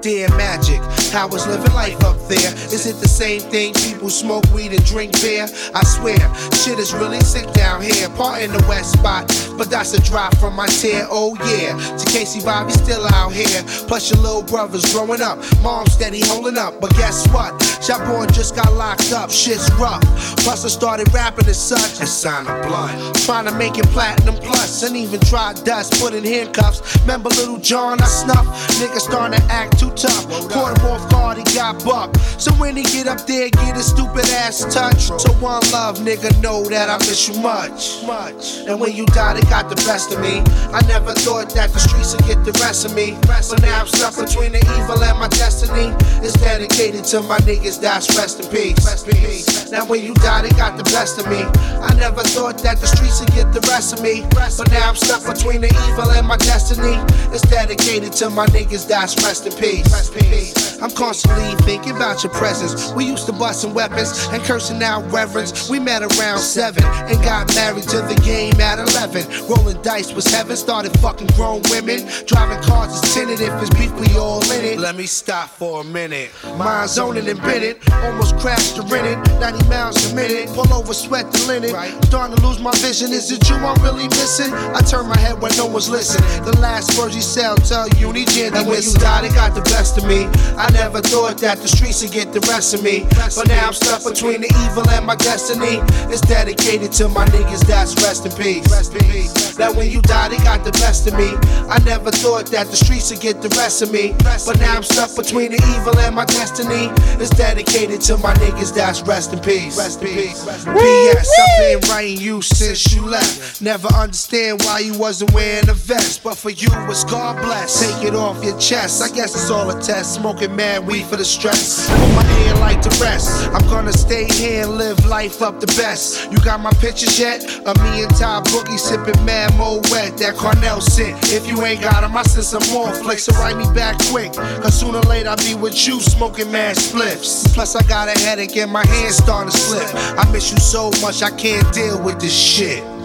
[0.00, 0.80] Dear Magic,
[1.12, 2.52] how was living life up there?
[2.72, 3.74] Is it the same thing?
[3.74, 5.46] People smoke weed and drink beer?
[5.74, 6.18] I swear,
[6.54, 8.08] shit is really sick down here.
[8.10, 9.26] Part in the west spot,
[9.56, 11.06] but that's a drop from my tear.
[11.10, 13.62] Oh yeah, to Casey Bobby still out here.
[13.86, 16.80] Plus your little brothers growing up, mom steady holding up.
[16.80, 17.54] But guess what?
[17.82, 19.30] Shopborn just got locked up.
[19.30, 20.02] Shit's rough.
[20.38, 23.16] Plus I started rapping as such and signed a blunt.
[23.26, 27.00] Trying to make it platinum plus, and even tried dust, put in handcuffs.
[27.02, 28.00] Remember little John?
[28.00, 28.46] I snuff.
[28.78, 30.24] Nigga starting to act too tough.
[30.28, 32.18] Him off guard, he got bucked.
[32.40, 35.20] So when he get up there, get his stupid ass touched.
[35.20, 38.02] So one love, nigga, know that I miss you much.
[38.04, 38.58] Much.
[38.66, 40.42] And when you died, it got the best of me.
[40.72, 43.16] I never thought that the streets would get the rest of me.
[43.22, 45.94] But now I'm stuck between the evil and my destiny.
[46.24, 48.78] It's dedicated to my niggas that's rest in peace.
[48.84, 49.70] Rest in peace.
[49.70, 51.42] Now when you died, it got the best of me.
[51.82, 54.26] I never thought that the streets would get the rest of me.
[54.30, 56.96] But now I'm stuck between the evil and my destiny.
[57.34, 59.57] It's dedicated to my niggas that's rest in peace.
[59.58, 60.78] Peace.
[60.80, 62.92] I'm constantly thinking about your presence.
[62.92, 65.68] We used to busting weapons and cursing out reverence.
[65.68, 69.48] We met around seven and got married to the game at 11.
[69.48, 72.08] Rolling dice was heaven, started fucking grown women.
[72.26, 74.78] Driving cars is tinted if it's beef, we all in it.
[74.78, 76.30] Let me stop for a minute.
[76.56, 77.90] Mind zoning and it.
[77.90, 79.18] Almost crashed the rented.
[79.40, 80.48] 90 miles a minute.
[80.50, 81.70] Pull over, sweat the linen.
[82.04, 83.10] Starting to lose my vision.
[83.10, 84.52] Is it you I'm really missing?
[84.52, 86.44] I turn my head when no one's listening.
[86.44, 88.54] The last words you said, tell Unigen.
[88.54, 90.26] And when you died, it got the best of me.
[90.56, 93.06] I never thought that the streets would get the rest of me.
[93.36, 95.80] But now I'm stuck between the evil and my destiny.
[96.12, 98.70] It's dedicated to my niggas that's rest in peace.
[98.70, 99.56] Rest in peace.
[99.56, 101.34] That when you die, it got the best of me.
[101.68, 104.14] I never thought that the streets would get the rest of me.
[104.22, 106.90] But now I'm stuck between the evil and my destiny.
[107.20, 109.76] It's dedicated to my niggas that's rest in peace.
[109.76, 110.44] Rest in peace.
[110.44, 113.60] BS, I've been writing you since you left.
[113.60, 116.22] Never understand why you wasn't wearing a vest.
[116.22, 117.80] But for you, it's God bless.
[117.80, 119.02] Take it off your chest.
[119.02, 120.14] I guess it's all a test.
[120.14, 121.88] Smoking mad weed for the stress.
[121.88, 123.48] Put my hand like the rest.
[123.54, 126.30] I'm gonna stay here and live life up the best.
[126.32, 127.44] You got my pictures yet?
[127.66, 130.18] Of me and Ty Boogie sipping mad mo wet.
[130.18, 131.16] That Cornell scent.
[131.32, 133.24] If you ain't got 'em, I send some more flicks.
[133.24, 134.32] So write me back quick.
[134.62, 137.52] Cause sooner or later I'll be with you smoking mad spliffs.
[137.54, 139.88] Plus I got a headache and my hands starting to slip.
[140.18, 142.97] I miss you so much I can't deal with this shit.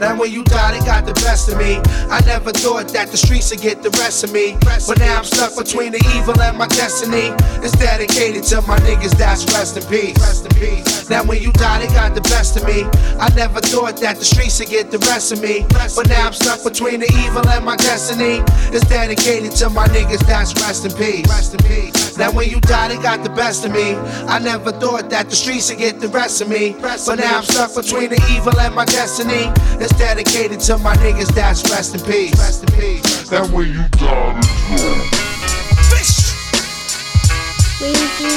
[0.00, 1.80] Now when you died, it got the best of me.
[2.10, 4.56] I never thought that the streets would get the rest of me.
[4.60, 7.32] But now I'm stuck between the evil and my destiny.
[7.64, 10.18] It's dedicated to my niggas that's rest in peace.
[10.20, 11.08] Rest in peace.
[11.08, 12.84] Now when you died, it got the best of me.
[13.18, 15.64] I never thought that the streets would get the rest of me.
[15.70, 18.44] But now I'm stuck between the evil and my destiny.
[18.76, 21.26] It's dedicated to my niggas that's rest in peace.
[21.26, 22.18] Rest in peace.
[22.18, 23.94] Now when you died, it got the best of me.
[24.28, 26.76] I never thought that the streets would get the rest of me.
[26.80, 29.52] But now I'm stuck between the evil and my destiny.
[29.80, 32.38] It's dedicated to my niggas that's rest in peace.
[32.38, 33.30] Rest in peace.
[33.32, 35.16] And when you die, it's gone.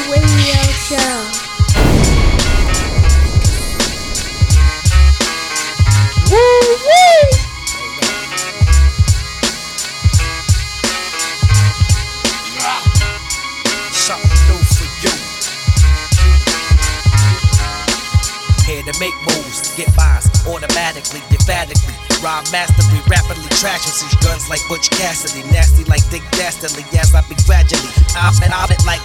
[0.10, 1.16] Radio Show.
[6.30, 6.38] Woo
[6.86, 7.22] woo!
[13.92, 15.14] Something new for you.
[18.66, 20.19] Here to make moves, to get buys
[20.50, 21.94] automatically, emphatically.
[22.20, 25.46] Rhyme mastery, rapidly trashing these guns like Butch Cassidy.
[25.54, 27.94] Nasty like Dick Dastardly, as I be gradually.
[28.18, 29.00] I've been out it like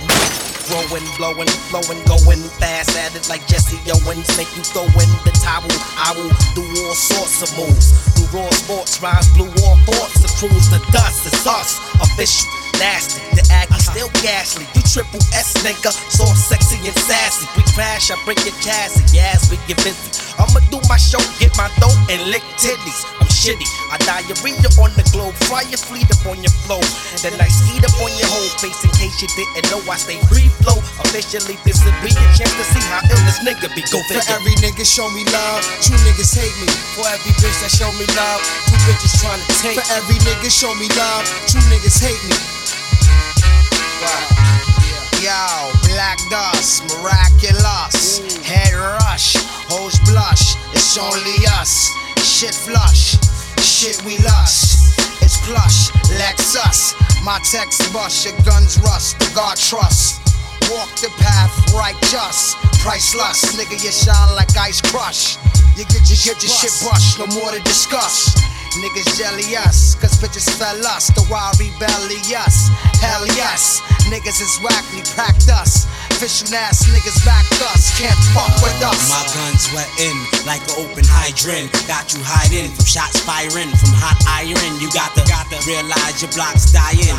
[0.66, 4.26] growing, blowing, flowing, going fast at it like Jesse Owens.
[4.36, 5.70] Make you throw in the towel.
[6.00, 7.92] I will do all sorts of moves.
[8.16, 10.18] Do raw sports, rhymes, blue war ports.
[10.24, 11.78] The cruise, the dust, it's us.
[12.00, 13.22] Official, nasty.
[13.36, 14.64] The Aggie still ghastly.
[14.72, 17.44] You triple S nigga, so sexy and sassy.
[17.60, 19.04] We crash, I break your chassis.
[19.12, 20.08] Yes, we get busy.
[20.40, 23.04] I'ma do my show, get my dough, and lick titties.
[23.20, 23.68] I'm shitty.
[23.92, 26.80] I diarrhea on the globe, fry your fleet up on your flow.
[27.20, 30.16] Then I heat up on your whole face in case you didn't know I stay
[30.32, 30.80] free flow.
[31.04, 33.84] Officially, this would be a chance to see how ill this nigga be.
[33.92, 36.72] Go For every nigga show me love, true niggas hate me.
[36.96, 38.40] For every bitch that show me love,
[38.72, 39.76] two bitches trying to take.
[39.76, 42.53] For every nigga show me love, true niggas hate me.
[45.22, 48.20] Yo, black dust, miraculous.
[48.42, 49.36] Head rush,
[49.68, 50.56] hoes blush.
[50.74, 51.90] It's only us.
[52.20, 53.16] Shit flush,
[53.60, 54.98] shit we lust.
[55.22, 55.90] It's plush,
[56.20, 56.94] Lexus.
[57.24, 59.18] My text bust, your guns rust.
[59.18, 60.33] The God trust.
[60.70, 63.56] Walk the path righteous, priceless.
[63.56, 65.36] Nigga, you shine like ice crush.
[65.76, 68.34] You get your, get your shit brushed, no more to discuss.
[68.74, 71.06] Niggas jealous, cause bitches fell us.
[71.14, 72.70] The wild rebellious.
[72.98, 75.86] Hell yes, niggas is wackly, packed us.
[76.18, 79.10] Fishing ass niggas back us, can't fuck with us.
[79.10, 81.74] My guns wetting like an open hydrant.
[81.90, 84.72] Got you hiding from shots firing from hot iron.
[84.78, 87.18] You got to, got to realize your block's dying.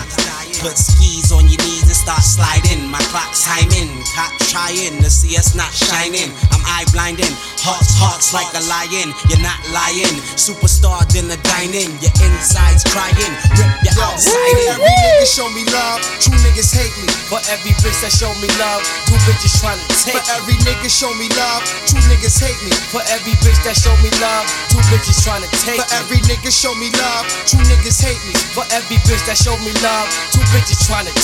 [0.63, 2.87] Put skis on your knees and start sliding.
[2.87, 3.91] My clock's timing.
[4.15, 6.31] Cops trying to see us not shining.
[6.55, 7.31] I'm eye blinding.
[7.59, 9.11] Hearts, hearts like a lion.
[9.27, 10.15] You're not lying.
[10.38, 11.91] Superstar dinner dining.
[11.99, 13.33] Your insides crying.
[13.57, 14.36] Rip your outside.
[14.75, 17.09] Every nigga show me love, true niggas hate me.
[17.25, 20.13] For every bitch that show me love, two bitches trying to take.
[20.13, 22.71] For every nigga show me love, true niggas hate me.
[22.93, 25.81] For every bitch that show me love, two bitches trying to take.
[25.81, 28.36] For every nigga show me love, true niggas hate me.
[28.53, 31.14] For every bitch that show me love, two bitches trying to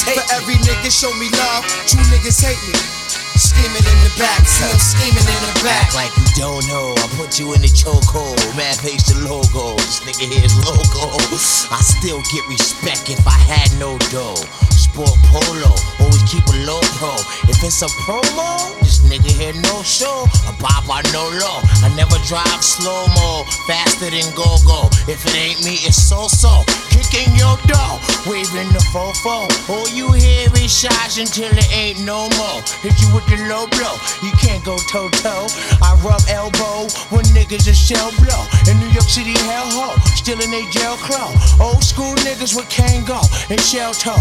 [0.84, 0.94] take.
[0.94, 2.80] For every nigga show me love, true niggas hate me.
[3.38, 5.94] Scheming in the back, see I'm scheming in the back.
[5.96, 6.94] Like you don't know.
[6.98, 8.38] I put you in the chokehold.
[8.56, 9.76] Man, face the logo.
[9.78, 11.18] This nigga here's logo.
[11.72, 14.71] I still get respect if I had no dough.
[14.92, 15.72] Sport polo.
[16.04, 17.16] Always keep a low pro.
[17.48, 20.28] If it's a promo, this nigga here no show.
[20.52, 21.64] A bop I no low.
[21.80, 23.46] I never drive slow mo.
[23.68, 24.92] Faster than go go.
[25.08, 26.68] If it ain't me, it's so so.
[26.92, 29.48] Kicking your door, waving the fofo.
[29.72, 32.60] All you hear is shots until it ain't no more.
[32.84, 33.96] Hit you with the low blow.
[34.20, 35.48] You can't go toe toe.
[35.80, 38.44] I rub elbow when niggas a shell blow.
[38.68, 39.96] In New York City, hell ho.
[40.20, 41.32] Still in they jail crow.
[41.64, 44.20] Old school niggas with Kangol and shell toe.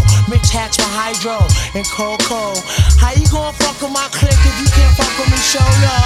[0.61, 1.41] Hats with hydro
[1.73, 2.53] and cocoa.
[3.01, 5.97] How you gonna fuck with my clique if you can't fuck with me solo?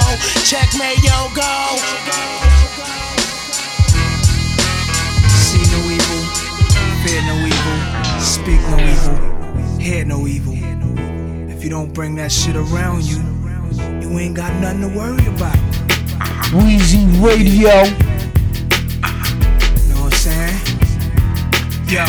[0.48, 1.52] Checkmate, yo, go.
[5.44, 6.22] See no evil,
[7.04, 7.80] fear no evil,
[8.24, 9.18] speak no evil,
[9.78, 10.56] hear no evil.
[11.52, 13.20] If you don't bring that shit around you,
[14.00, 15.58] you ain't got nothing to worry about.
[16.56, 17.76] Weezy Radio.
[19.90, 20.56] Know what I'm saying?
[21.90, 22.06] Yo,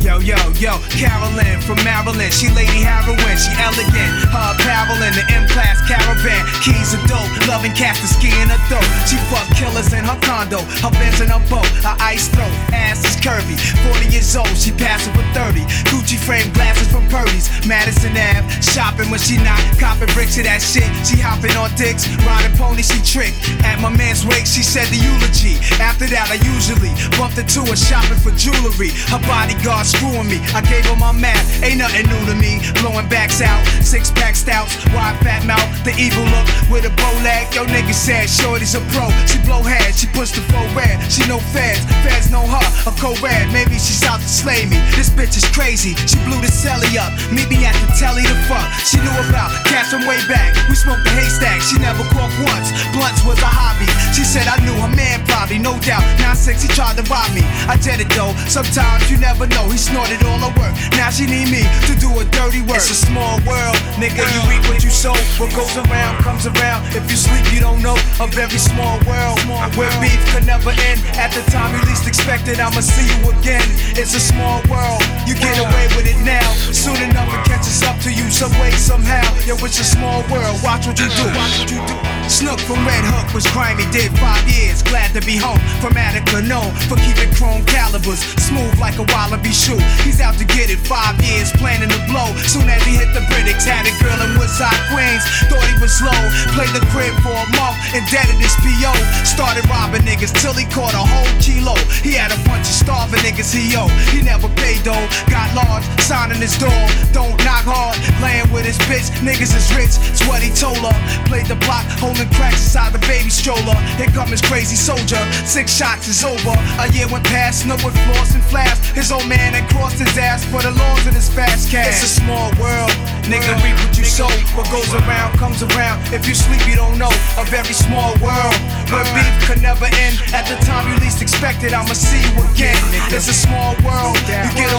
[0.00, 2.32] yo, yo, yo, Carolyn from Maryland.
[2.32, 4.10] She Lady Heroin, she elegant.
[4.30, 6.44] Her apparel in the M class caravan.
[6.62, 8.86] Keys are dope, loving cats to ski in her throat.
[9.06, 11.66] She fuck killers in her condo, her Benz in her boat.
[11.82, 13.56] Her ice throat, ass is curvy.
[13.90, 15.64] 40 years old, she passing for 30.
[15.90, 17.48] Gucci frame glasses from Purdy's.
[17.66, 20.88] Madison Ave, shopping when she not copping bricks to that shit.
[21.06, 23.34] She hopping on dicks, riding pony, she trick.
[23.64, 25.58] At my man's wake, she said the eulogy.
[25.82, 28.90] After that, I usually bumped into her shopping for jewelry.
[29.10, 30.38] Her bodyguard screwing me.
[30.54, 32.62] I gave her my map, ain't nothing new to me.
[32.78, 37.14] Blowing backs out, six pack stouts, wide fat mouth, the evil look with a bow
[37.26, 37.50] leg.
[37.50, 39.10] Yo, nigga said, Shorty's a pro.
[39.26, 41.02] She blow head, she push the full red.
[41.10, 42.66] She no feds, feds know her.
[42.86, 44.78] A co-red, maybe she's out to slay me.
[44.94, 45.98] This bitch is crazy.
[46.06, 48.66] She blew the celly up, meet me at the telly to fuck.
[48.86, 50.54] She knew about cats from way back.
[50.70, 52.70] We smoked the haystack, she never caught once.
[52.94, 53.90] Blunts was a hobby.
[54.14, 56.04] She said I knew her man probably, no doubt.
[56.22, 57.42] Now six, he tried to rob me.
[57.66, 58.36] I did it though.
[58.46, 59.68] Sometimes you never know.
[59.68, 60.74] He snorted all her work.
[60.98, 62.82] Now she need me to do a dirty work.
[62.82, 64.26] It's a small world, nigga.
[64.26, 65.14] You reap what you sow.
[65.38, 66.90] What goes around comes around.
[66.92, 67.96] If you sleep, you don't know.
[68.18, 69.38] A very small world
[69.78, 71.00] where beef could never end.
[71.14, 73.64] At the time you least expected, I'ma see you again.
[73.94, 75.00] It's a small world.
[75.24, 76.50] You get away with it now.
[76.74, 79.24] Soon enough, it catches up to you some way, somehow.
[79.46, 80.58] Yo, it's a small world.
[80.62, 81.26] Watch what you do.
[81.38, 81.96] Watch what you do.
[82.28, 84.82] Snook from Red Hook was grimy, did five years.
[84.82, 89.52] Glad to be home from Attica, known for keeping chrome calibers smooth like a wallaby
[89.68, 89.80] shoe.
[90.00, 92.32] He's out to get it, five years planning to blow.
[92.48, 95.20] Soon as he hit the Britics, had a girl in Woodside, Queens.
[95.52, 96.16] Thought he was slow,
[96.56, 98.96] played the crib for a month, indebted his PO.
[99.28, 101.76] Started robbing niggas till he caught a whole kilo.
[102.00, 103.92] He had a bunch of starving niggas he owed.
[104.08, 106.82] He never paid though, got large, signing his door.
[107.12, 109.12] Don't knock hard, laying with his bitch.
[109.20, 110.96] Niggas is rich, it's what he told her.
[111.28, 113.76] Played the block, holding cracks inside the baby stroller.
[114.00, 116.56] Here come his crazy soldier, six shots is over.
[116.80, 118.78] A year went past, snow with floss and flash.
[118.96, 121.98] His old man had crossed his ass for the laws of this fast cash.
[121.98, 122.94] It's a small world,
[123.26, 123.50] nigga.
[123.62, 124.30] Reap what you sow.
[124.54, 125.98] What goes around comes around.
[126.14, 127.10] If you sleep, you don't know.
[127.38, 128.54] A very small world
[128.90, 130.22] where beef could never end.
[130.30, 132.78] At the time you least expected, I'ma see you again.
[133.10, 134.70] It's a small world, you get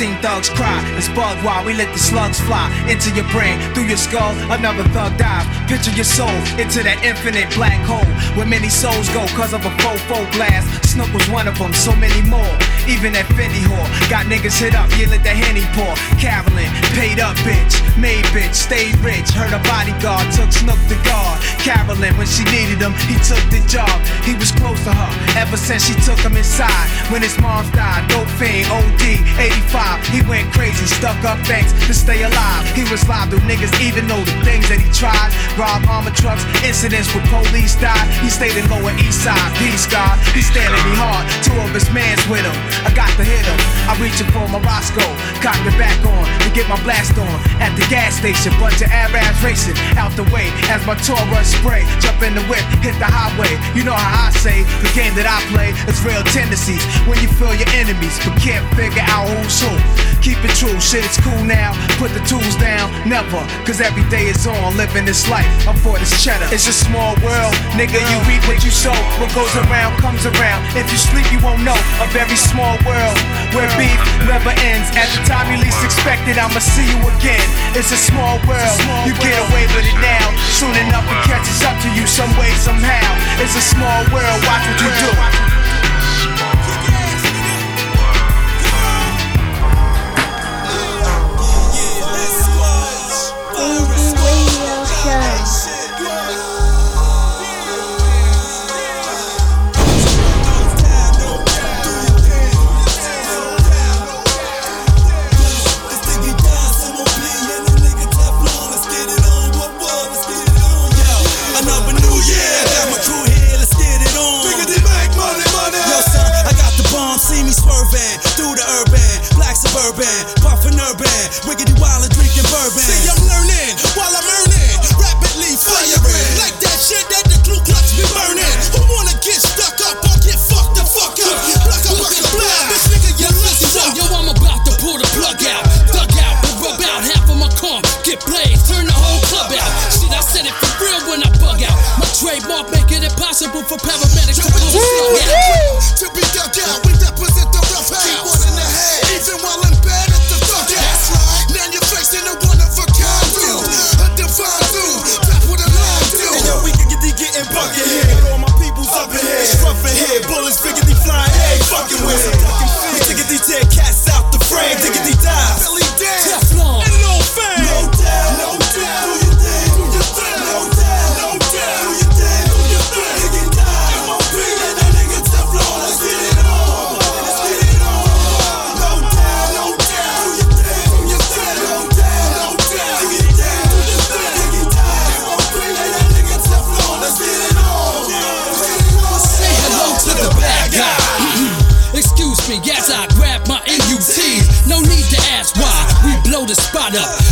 [0.00, 0.80] seen thugs cry.
[0.96, 4.32] It's bug while we let the slugs fly into your brain, through your skull.
[4.50, 5.44] Another thug dive.
[5.68, 9.72] Picture your soul into that infinite black hole where many souls go cause of a
[9.76, 10.00] faux
[10.34, 10.89] blast.
[10.90, 12.50] Snook was one of them, so many more.
[12.90, 15.94] Even that Fendi whore got niggas hit up, yeah, let the henny pour.
[16.18, 16.66] Carolyn,
[16.98, 19.30] paid up bitch, made bitch, stayed rich.
[19.30, 21.38] Heard a bodyguard took Snook to guard.
[21.62, 23.94] Carolyn, when she needed him, he took the job.
[24.26, 26.90] He was close to her ever since she took him inside.
[27.06, 29.22] When his mom died, dope fiend, OD,
[29.70, 30.02] 85.
[30.10, 32.66] He went crazy, stuck up banks to stay alive.
[32.74, 35.30] He was live through niggas, even though the things that he tried.
[35.54, 38.10] Rob armor trucks, incidents with police died.
[38.18, 40.18] He stayed in Lower East Side, peace God.
[40.34, 42.56] He standing me hard, two of his mans with him.
[42.86, 43.58] I got to hit him.
[43.88, 45.04] I reaching for my Roscoe,
[45.42, 47.36] cock the back on to get my blast on.
[47.58, 51.52] At the gas station, bunch of Arabs racing out the way as my tour rush
[51.52, 51.84] spray.
[52.00, 53.50] Jump in the whip, hit the highway.
[53.76, 56.82] You know how I say the game that I play is real tendencies.
[57.04, 59.72] When you feel your enemies, but can't figure out who's who.
[60.20, 61.72] Keep it true, shit, it's cool now.
[61.96, 63.40] Put the tools down, never.
[63.64, 65.48] Cause every day is on, living this life.
[65.66, 66.46] I'm for this cheddar.
[66.52, 67.96] It's a small world, nigga.
[67.96, 68.92] You reap what you sow.
[69.16, 70.60] What goes around comes around.
[70.78, 71.74] If you sleep, you won't know.
[71.98, 73.18] A very small world
[73.50, 73.98] where beef
[74.30, 74.86] never ends.
[74.94, 77.42] At the time you least expect it, I'ma see you again.
[77.74, 80.30] It's a small world, you get away with it now.
[80.54, 83.10] Soon enough, it catches up to you some way, somehow.
[83.42, 85.49] It's a small world, watch what you do.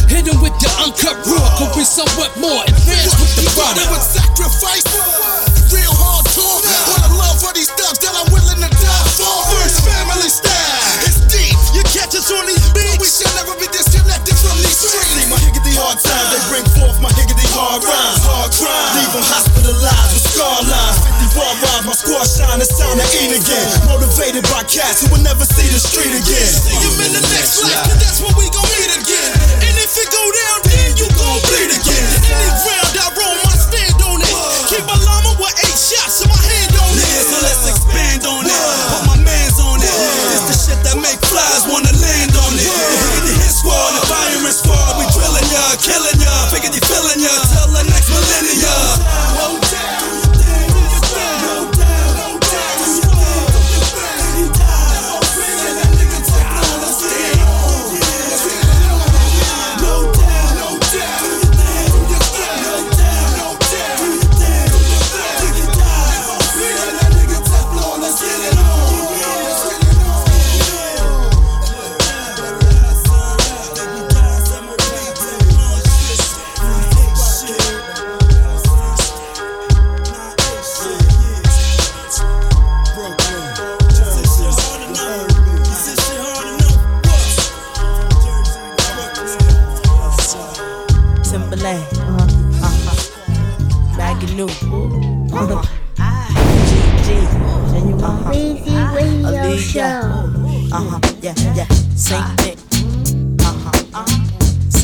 [0.06, 1.48] Hit 'em with the uncut raw.
[1.58, 3.90] Could be somewhat more advanced with the You thought we product.
[3.92, 4.84] would sacrifice
[5.74, 9.36] real hard talk for the love for these thugs that I'm willing to die for.
[9.52, 11.56] First family style, it's deep.
[11.76, 15.12] You catch us on these beats, but we shall never be disconnected from these streets.
[15.18, 18.90] See my higgity hard times, they bring forth my higgity hard rhymes, hard crime.
[18.96, 20.96] Leave 'em hospitalized with scar lines.
[21.04, 22.60] 50 raw rhymes, my squad shine.
[22.64, 23.68] It's time to eat again.
[23.92, 26.48] Motivated by cats who will never see the street again.
[26.64, 29.07] See 'em in the next life, 'cause that's when we gon' meet again.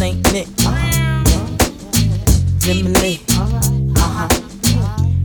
[0.05, 0.49] Saint Nick,
[3.31, 3.59] uh-huh,
[3.97, 4.29] uh-huh,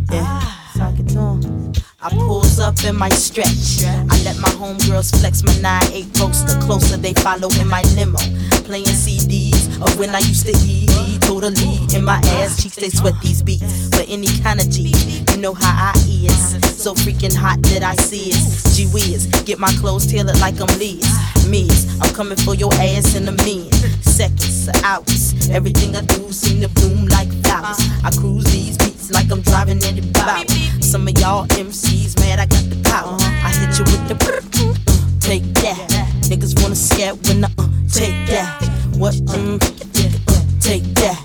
[0.10, 0.40] yeah,
[0.74, 1.74] fuck it on.
[2.02, 3.84] I pulls up in my stretch.
[3.84, 6.58] I let my homegirls flex my 9-8 roaster.
[6.62, 8.20] Closer they follow in my limo.
[8.64, 10.90] Playing CDs of when I used to eat.
[11.22, 13.90] Totally in my ass cheeks, they sweat these beats.
[13.96, 14.94] For any kind of G,
[15.32, 16.82] you know how I is.
[16.82, 18.76] So freaking hot that I see it.
[18.76, 21.06] Gee whiz, get my clothes tailored like I'm Liz.
[21.48, 23.74] Me's, I'm coming for your ass in a minute.
[24.02, 25.50] Seconds, hours.
[25.50, 27.80] Everything I do seem to bloom like flowers.
[28.04, 30.44] I cruise these beats like I'm driving in the bow.
[30.82, 33.18] Some of y'all MCs mad I got the power.
[33.20, 34.16] I hit you with the
[35.20, 35.88] take that.
[36.30, 38.69] Niggas wanna scat when I uh, take that.
[39.00, 39.16] What?
[39.32, 41.16] Mm, uh, take that.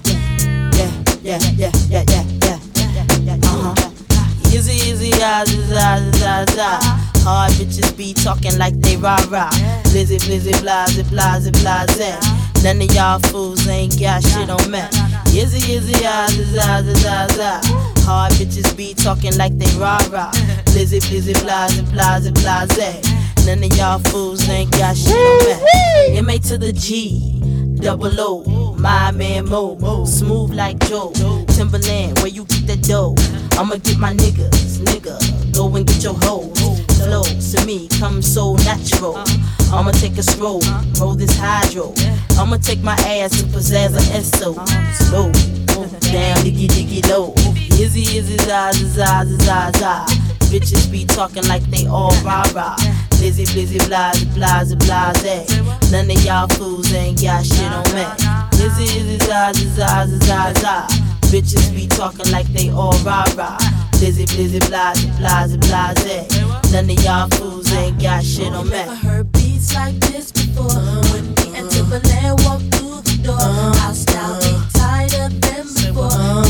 [0.79, 0.95] Yeah,
[1.25, 2.59] yeah, yeah, yeah, yeah, yeah.
[3.19, 3.35] yeah.
[3.43, 3.91] Uh huh.
[4.55, 6.79] Easy, easy, ah, za, za, za.
[7.27, 9.51] Hard bitches be talking like they rah rah.
[9.91, 12.63] Blizzy, blizzy, blase, blase, blase.
[12.63, 14.79] None of y'all fools ain't got shit on me.
[15.35, 17.61] Izzy, izzy, za, za, za, za.
[18.07, 20.31] Hard bitches be talking like they rah rah.
[20.71, 23.03] Blizzy, blizzy, blase, blase, blase.
[23.45, 25.59] None of y'all fools ain't got shit on
[26.13, 26.19] me.
[26.19, 27.33] M A to the G.
[27.85, 31.13] Double O, my man Mo, smooth like Joe.
[31.49, 33.15] Timbaland, where you get the dough?
[33.61, 35.21] I'ma get my niggas, nigga.
[35.55, 36.59] Go and get your hoes.
[36.97, 39.19] Flow to me come so natural.
[39.71, 40.63] I'ma take a stroll,
[40.99, 41.93] roll this hydro.
[42.39, 44.55] I'ma take my ass to pizzazz a SO.
[45.05, 45.31] Slow,
[46.11, 47.35] down, diggy diggy low.
[47.79, 50.07] Izzy, izzy, za, za, za, za, za.
[50.49, 52.77] Bitches be talking like they all rah rah.
[53.19, 55.25] Blizzy, blizzy, blase, blase, blase.
[55.25, 55.91] Eh.
[55.91, 58.05] None of y'all fools ain't got shit on me.
[58.65, 60.87] Izzy, izzy, za, za, za, za, za, za.
[61.31, 63.59] Bitches be talking like they all rah rah.
[63.93, 66.27] blizzy, blizzy, blase, blase, eh.
[66.27, 66.73] blase.
[66.73, 68.73] None of y'all fools ain't got shit on me.
[68.73, 70.69] Never heard beats like this before.
[71.13, 76.44] When me and Timbaland walk through the door, our style be tighter than before.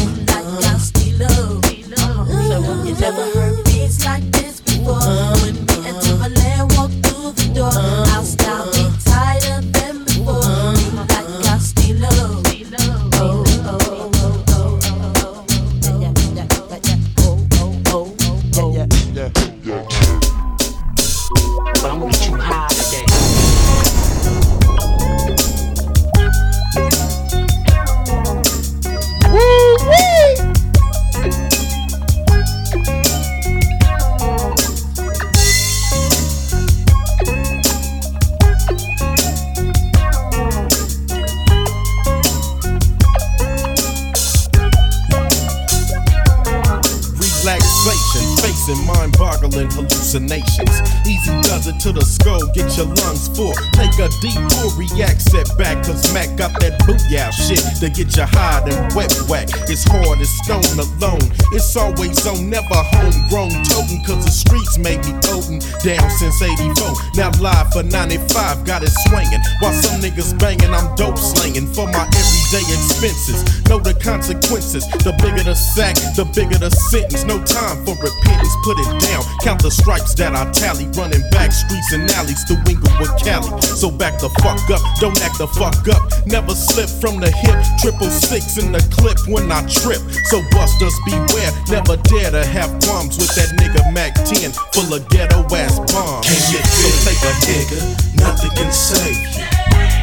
[53.29, 53.57] Lungs.
[53.73, 58.17] Take a deep pull, react, set back, cause Mack got that booyah shit to get
[58.17, 59.49] you high and wet whack.
[59.69, 61.25] It's hard as stone alone.
[61.53, 66.93] It's always on, never homegrown toting, cause the streets made me toting down since 84.
[67.17, 69.41] Now live for 95, got it swinging.
[69.61, 72.07] While some niggas banging, I'm dope slinging for my
[72.55, 73.43] everyday expenses.
[73.69, 74.87] Know the consequences.
[75.03, 77.25] The bigger the sack, the bigger the sentence.
[77.25, 79.23] No time for repentance, put it down.
[79.43, 80.87] Count the stripes that I tally.
[80.95, 83.51] Running back streets and alleys to Inglewood, Cali.
[83.63, 86.03] So back the fuck up, don't act the fuck up.
[86.27, 87.59] Never slip from the hip.
[87.83, 90.01] Triple six in the clip when I trip.
[90.31, 95.09] So busters beware, never dare to have qualms with that nigga Mack 10 full of
[95.09, 96.27] ghetto ass bombs.
[96.27, 97.79] Can you so take a nigga?
[98.21, 99.54] Nothing can save you.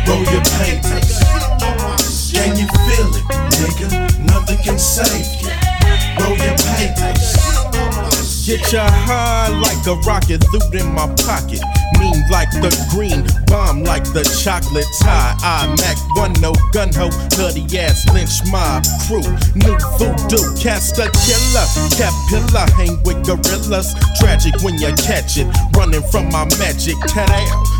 [0.08, 1.20] Roll your papers.
[2.34, 3.26] Can you feel it,
[3.58, 4.20] nigga?
[4.26, 5.50] Nothing can save you.
[6.20, 8.11] Roll your papers.
[8.44, 11.62] Get ya high like a rocket, loot in my pocket.
[12.00, 15.38] Mean like the green, bomb like the chocolate tie.
[15.46, 19.22] I Mac one no gun ho, bloody ass lynch mob crew.
[19.54, 23.94] New voodoo, cast a killer, capilla, hang with gorillas.
[24.18, 25.46] Tragic when you catch it,
[25.78, 27.30] running from my magic tat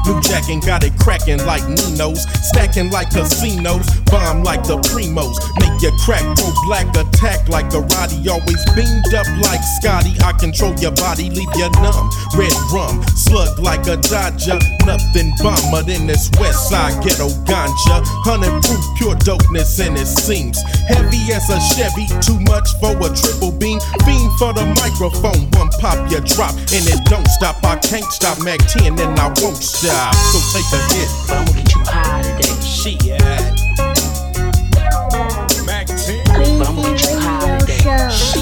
[0.06, 5.38] New Jack and got it cracking like Nino's, stacking like casinos, bomb like the primos.
[5.58, 8.22] Make your crack go black, attack like karate.
[8.30, 10.14] Always beamed up like Scotty.
[10.22, 12.10] I control your body, leave you numb.
[12.36, 14.60] Red rum, slug like a Dodger.
[14.86, 18.04] Nothing bomber than this West Side ghetto ganja.
[18.28, 20.60] Hundred proof pure dopeness, and it seems
[20.92, 22.08] heavy as a Chevy.
[22.20, 23.80] Too much for a triple beam.
[24.06, 27.64] Beam for the microphone, one pop you drop, and it don't stop.
[27.64, 30.14] I can't stop Mack 10, and I won't stop.
[30.16, 31.08] So take a hit.
[31.32, 32.60] I'ma get you high today.
[32.60, 33.00] Shit.
[35.64, 36.28] Mack 10.
[36.60, 38.10] I'ma get you high today.
[38.12, 38.41] Shit.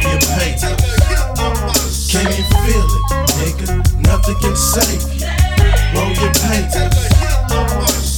[0.00, 2.08] Roll your papers.
[2.10, 3.04] Can you feel it,
[3.36, 3.68] nigga?
[4.06, 5.26] Nothing can save you.
[5.94, 7.20] Roll your papers.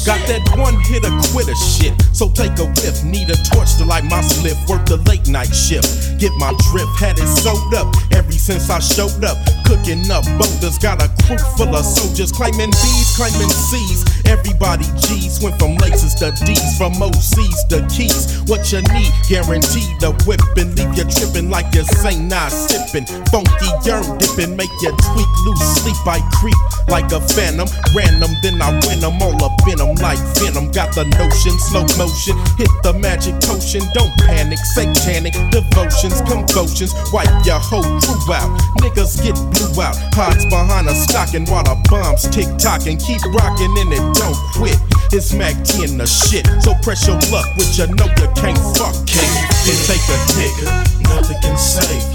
[0.04, 1.94] Got that one hit a quitter shit.
[2.12, 3.04] So take a whiff.
[3.04, 4.56] Need a torch to light my slip.
[4.68, 6.18] Work the late night shift.
[6.18, 6.88] Get my drip.
[6.98, 9.38] Had it sewed up ever since I showed up.
[9.64, 10.78] Cooking up boulders.
[10.78, 12.32] Got a crew full of soldiers.
[12.32, 14.02] Claiming B's, claiming C's.
[14.32, 15.44] Everybody G's.
[15.44, 16.76] Went from laces to D's.
[16.80, 18.40] From OC's to keys.
[18.48, 19.12] What you need.
[19.28, 23.04] Guaranteed the whip and leave you tripping like you say not sipping.
[23.28, 24.56] Funky urn dipping.
[24.56, 26.00] Make you tweak loose sleep.
[26.08, 26.56] I creep
[26.88, 27.68] like a phantom.
[27.92, 28.32] Random.
[28.40, 30.72] Then I win them all up in them like venom.
[30.72, 33.84] Got the notion, slow motion, hit the magic potion.
[33.92, 36.96] Don't panic, satanic devotions, convulsions.
[37.12, 38.48] Wipe your whole crew out.
[38.80, 39.94] Niggas get blew out.
[40.16, 44.38] Hides behind a stocking while the bombs tick tock and keep rocking in it don't
[44.54, 44.78] quit.
[45.12, 46.46] It's Mack 10 the shit.
[46.62, 48.94] So press your luck, which you know you can't fuck.
[49.10, 49.26] Can
[49.66, 50.66] you take a nigga?
[51.10, 52.06] Nothing can save.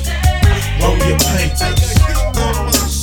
[0.80, 2.00] Roll your papers.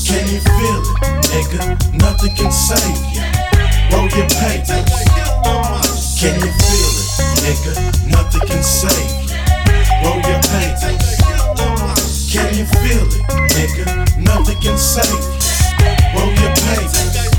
[0.08, 0.96] Can you feel it,
[1.28, 1.60] nigga?
[2.00, 3.24] Nothing can save you.
[3.92, 4.88] Roll your papers.
[6.18, 7.08] Can you feel it,
[7.44, 7.72] nigga?
[8.08, 9.12] Nothing can save.
[10.02, 11.04] Roll your papers.
[12.32, 13.84] Can you feel it, nigga?
[14.18, 15.24] Nothing can save.
[16.16, 17.33] Roll your papers.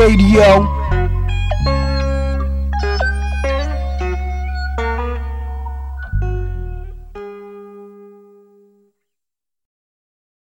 [0.00, 0.79] Radio.